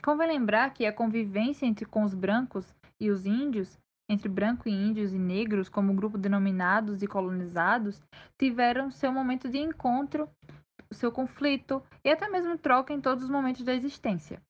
Convém 0.03 0.27
lembrar 0.27 0.75
que 0.75 0.85
a 0.85 0.93
convivência 0.93 1.65
entre 1.65 1.85
com 1.85 2.03
os 2.03 2.13
brancos 2.13 2.75
e 2.99 3.09
os 3.09 3.27
índios, 3.27 3.79
entre 4.09 4.29
branco 4.29 4.69
e 4.69 4.73
índios 4.73 5.13
e 5.13 5.19
negros 5.19 5.69
como 5.69 5.95
grupo 5.95 6.19
denominados 6.19 7.05
e 7.05 7.07
colonizados, 7.07 8.03
tiveram 8.37 8.91
seu 8.91 9.13
momento 9.13 9.49
de 9.49 9.59
encontro, 9.59 10.29
seu 10.91 11.13
conflito 11.13 11.81
e 12.05 12.11
até 12.11 12.29
mesmo 12.29 12.59
troca 12.59 12.93
em 12.93 13.01
todos 13.01 13.23
os 13.23 13.31
momentos 13.31 13.63
da 13.63 13.73
existência. 13.73 14.43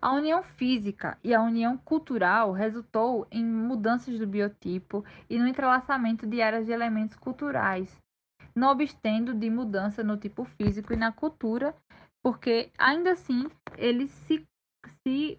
A 0.00 0.14
união 0.14 0.42
física 0.42 1.18
e 1.22 1.34
a 1.34 1.42
união 1.42 1.76
cultural 1.76 2.52
resultou 2.52 3.26
em 3.30 3.44
mudanças 3.44 4.18
do 4.18 4.26
biotipo 4.26 5.04
e 5.28 5.38
no 5.38 5.46
entrelaçamento 5.46 6.26
de 6.26 6.40
áreas 6.40 6.64
de 6.64 6.72
elementos 6.72 7.16
culturais, 7.16 8.02
não 8.54 8.70
obstando 8.70 9.34
de 9.34 9.50
mudança 9.50 10.04
no 10.04 10.16
tipo 10.16 10.44
físico 10.44 10.92
e 10.92 10.96
na 10.96 11.10
cultura, 11.10 11.74
porque 12.22 12.70
ainda 12.78 13.12
assim 13.12 13.46
eles 13.76 14.10
se, 14.10 14.46
se 15.02 15.38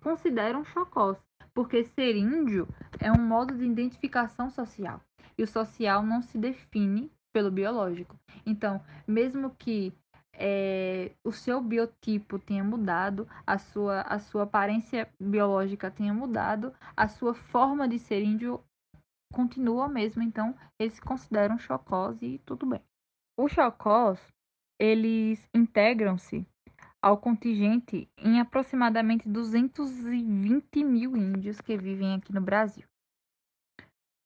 consideram 0.00 0.64
chocós, 0.64 1.18
porque 1.52 1.84
ser 1.84 2.16
índio 2.16 2.68
é 2.98 3.12
um 3.12 3.20
modo 3.20 3.56
de 3.56 3.64
identificação 3.64 4.50
social, 4.50 5.00
e 5.36 5.42
o 5.42 5.46
social 5.46 6.02
não 6.02 6.22
se 6.22 6.38
define 6.38 7.10
pelo 7.32 7.50
biológico. 7.50 8.16
Então, 8.46 8.80
mesmo 9.06 9.50
que 9.58 9.92
é, 10.32 11.12
o 11.24 11.32
seu 11.32 11.60
biotipo 11.60 12.38
tenha 12.38 12.64
mudado, 12.64 13.28
a 13.46 13.58
sua, 13.58 14.02
a 14.02 14.18
sua 14.18 14.44
aparência 14.44 15.08
biológica 15.20 15.90
tenha 15.90 16.12
mudado, 16.12 16.72
a 16.96 17.08
sua 17.08 17.34
forma 17.34 17.88
de 17.88 17.98
ser 17.98 18.22
índio 18.22 18.60
continua 19.34 19.88
mesmo, 19.88 20.22
então 20.22 20.56
eles 20.78 20.94
se 20.94 21.02
consideram 21.02 21.58
chocós 21.58 22.16
e 22.22 22.38
tudo 22.46 22.64
bem. 22.64 22.80
Os 23.36 23.52
chocós, 23.52 24.18
eles 24.80 25.46
integram-se 25.52 26.46
ao 27.02 27.18
contingente 27.18 28.08
em 28.16 28.40
aproximadamente 28.40 29.28
220 29.28 30.84
mil 30.84 31.16
índios 31.16 31.60
que 31.60 31.76
vivem 31.76 32.14
aqui 32.14 32.32
no 32.32 32.40
Brasil. 32.40 32.86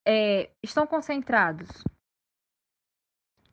É, 0.06 0.50
estão 0.62 0.86
concentrados, 0.86 1.68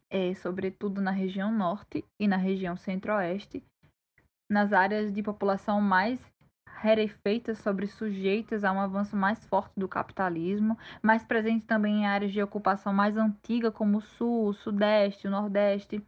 é, 0.10 0.36
sobretudo 0.36 1.02
na 1.02 1.12
região 1.12 1.52
norte 1.52 2.06
e 2.20 2.28
na 2.28 2.38
região 2.38 2.78
centro-oeste, 2.78 3.64
nas 4.50 4.72
áreas 4.72 5.12
de 5.12 5.24
população 5.24 5.82
mais 5.82 6.20
rarefeitas 6.86 7.58
sobre 7.58 7.88
sujeitas 7.88 8.64
a 8.64 8.72
um 8.72 8.80
avanço 8.80 9.16
mais 9.16 9.44
forte 9.46 9.74
do 9.76 9.88
capitalismo, 9.88 10.78
mais 11.02 11.24
presente 11.24 11.66
também 11.66 12.02
em 12.02 12.06
áreas 12.06 12.32
de 12.32 12.42
ocupação 12.42 12.94
mais 12.94 13.18
antiga 13.18 13.72
como 13.72 13.98
o 13.98 14.02
Sul, 14.02 14.50
o 14.50 14.54
Sudeste, 14.54 15.28
o 15.28 15.32
Nordeste. 15.32 16.06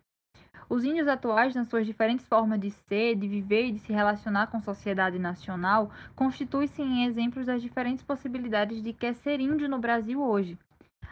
Os 0.69 0.83
índios 0.83 1.07
atuais, 1.07 1.55
nas 1.55 1.67
suas 1.69 1.85
diferentes 1.85 2.27
formas 2.27 2.59
de 2.59 2.69
ser, 2.69 3.15
de 3.15 3.27
viver 3.27 3.67
e 3.67 3.71
de 3.71 3.79
se 3.79 3.91
relacionar 3.91 4.47
com 4.47 4.57
a 4.57 4.61
sociedade 4.61 5.17
nacional, 5.17 5.89
constituem-se 6.15 6.81
em 6.81 7.05
exemplos 7.05 7.45
das 7.45 7.61
diferentes 7.61 8.03
possibilidades 8.03 8.83
de 8.83 8.93
que 8.93 9.05
é 9.05 9.13
ser 9.13 9.39
índio 9.39 9.67
no 9.67 9.79
Brasil 9.79 10.21
hoje. 10.21 10.57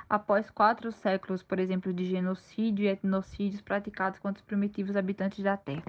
Após 0.07 0.51
quatro 0.51 0.91
séculos, 0.91 1.41
por 1.41 1.57
exemplo, 1.57 1.91
de 1.91 2.05
genocídio 2.05 2.85
e 2.85 2.89
etnocídios 2.89 3.61
praticados 3.61 4.19
contra 4.19 4.41
os 4.41 4.45
primitivos 4.45 4.95
habitantes 4.95 5.43
da 5.43 5.57
Terra. 5.57 5.83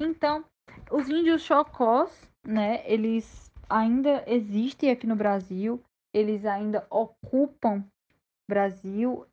Então, 0.00 0.44
os 0.90 1.08
índios 1.08 1.42
chocós, 1.42 2.27
né, 2.46 2.82
eles 2.90 3.50
ainda 3.68 4.24
existem 4.26 4.90
aqui 4.90 5.06
no 5.06 5.16
Brasil, 5.16 5.82
eles 6.14 6.44
ainda 6.44 6.86
ocupam 6.90 7.84
Brasil, 8.48 9.26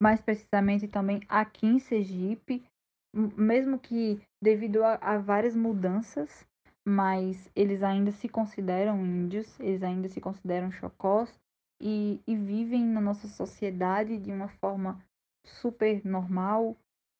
mais 0.00 0.20
precisamente 0.20 0.86
também 0.86 1.20
aqui 1.28 1.66
em 1.66 1.78
Sergipe, 1.78 2.64
mesmo 3.12 3.78
que 3.78 4.22
devido 4.42 4.84
a, 4.84 4.94
a 4.94 5.18
várias 5.18 5.56
mudanças, 5.56 6.46
mas 6.86 7.50
eles 7.54 7.82
ainda 7.82 8.12
se 8.12 8.28
consideram 8.28 9.04
índios, 9.04 9.58
eles 9.60 9.82
ainda 9.82 10.08
se 10.08 10.20
consideram 10.20 10.70
chocós 10.70 11.38
e, 11.80 12.20
e 12.26 12.36
vivem 12.36 12.84
na 12.84 13.00
nossa 13.00 13.26
sociedade 13.28 14.18
de 14.18 14.30
uma 14.30 14.48
forma 14.48 15.02
super 15.44 16.04
normal 16.04 16.76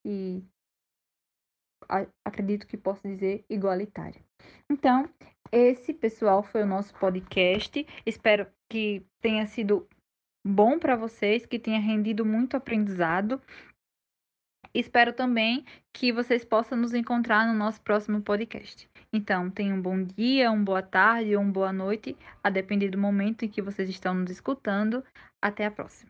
e 0.07 0.43
acredito 2.25 2.67
que 2.67 2.77
posso 2.77 3.03
dizer 3.03 3.45
igualitária. 3.49 4.21
Então, 4.71 5.09
esse, 5.53 5.93
pessoal, 5.93 6.43
foi 6.43 6.63
o 6.63 6.67
nosso 6.67 6.95
podcast. 6.95 7.87
Espero 8.07 8.47
que 8.71 9.05
tenha 9.21 9.47
sido 9.47 9.89
bom 10.47 10.79
para 10.79 10.97
vocês, 10.97 11.45
que 11.45 11.59
tenha 11.59 11.81
rendido 11.81 12.25
muito 12.25 12.57
aprendizado. 12.57 13.41
Espero 14.73 15.13
também 15.13 15.65
que 15.93 16.13
vocês 16.13 16.45
possam 16.45 16.79
nos 16.79 16.95
encontrar 16.95 17.47
no 17.47 17.59
nosso 17.59 17.83
próximo 17.83 18.23
podcast. 18.23 18.89
Então, 19.13 19.51
tenham 19.51 19.79
um 19.79 19.83
bom 19.83 20.01
dia, 20.05 20.51
uma 20.53 20.65
boa 20.65 20.83
tarde 20.83 21.35
ou 21.35 21.43
uma 21.43 21.53
boa 21.53 21.73
noite, 21.73 22.17
a 22.43 22.49
depender 22.49 22.91
do 22.91 22.99
momento 22.99 23.45
em 23.45 23.49
que 23.49 23.61
vocês 23.61 23.89
estão 23.89 24.15
nos 24.15 24.31
escutando. 24.31 25.05
Até 25.43 25.67
a 25.67 25.71
próxima. 25.71 26.09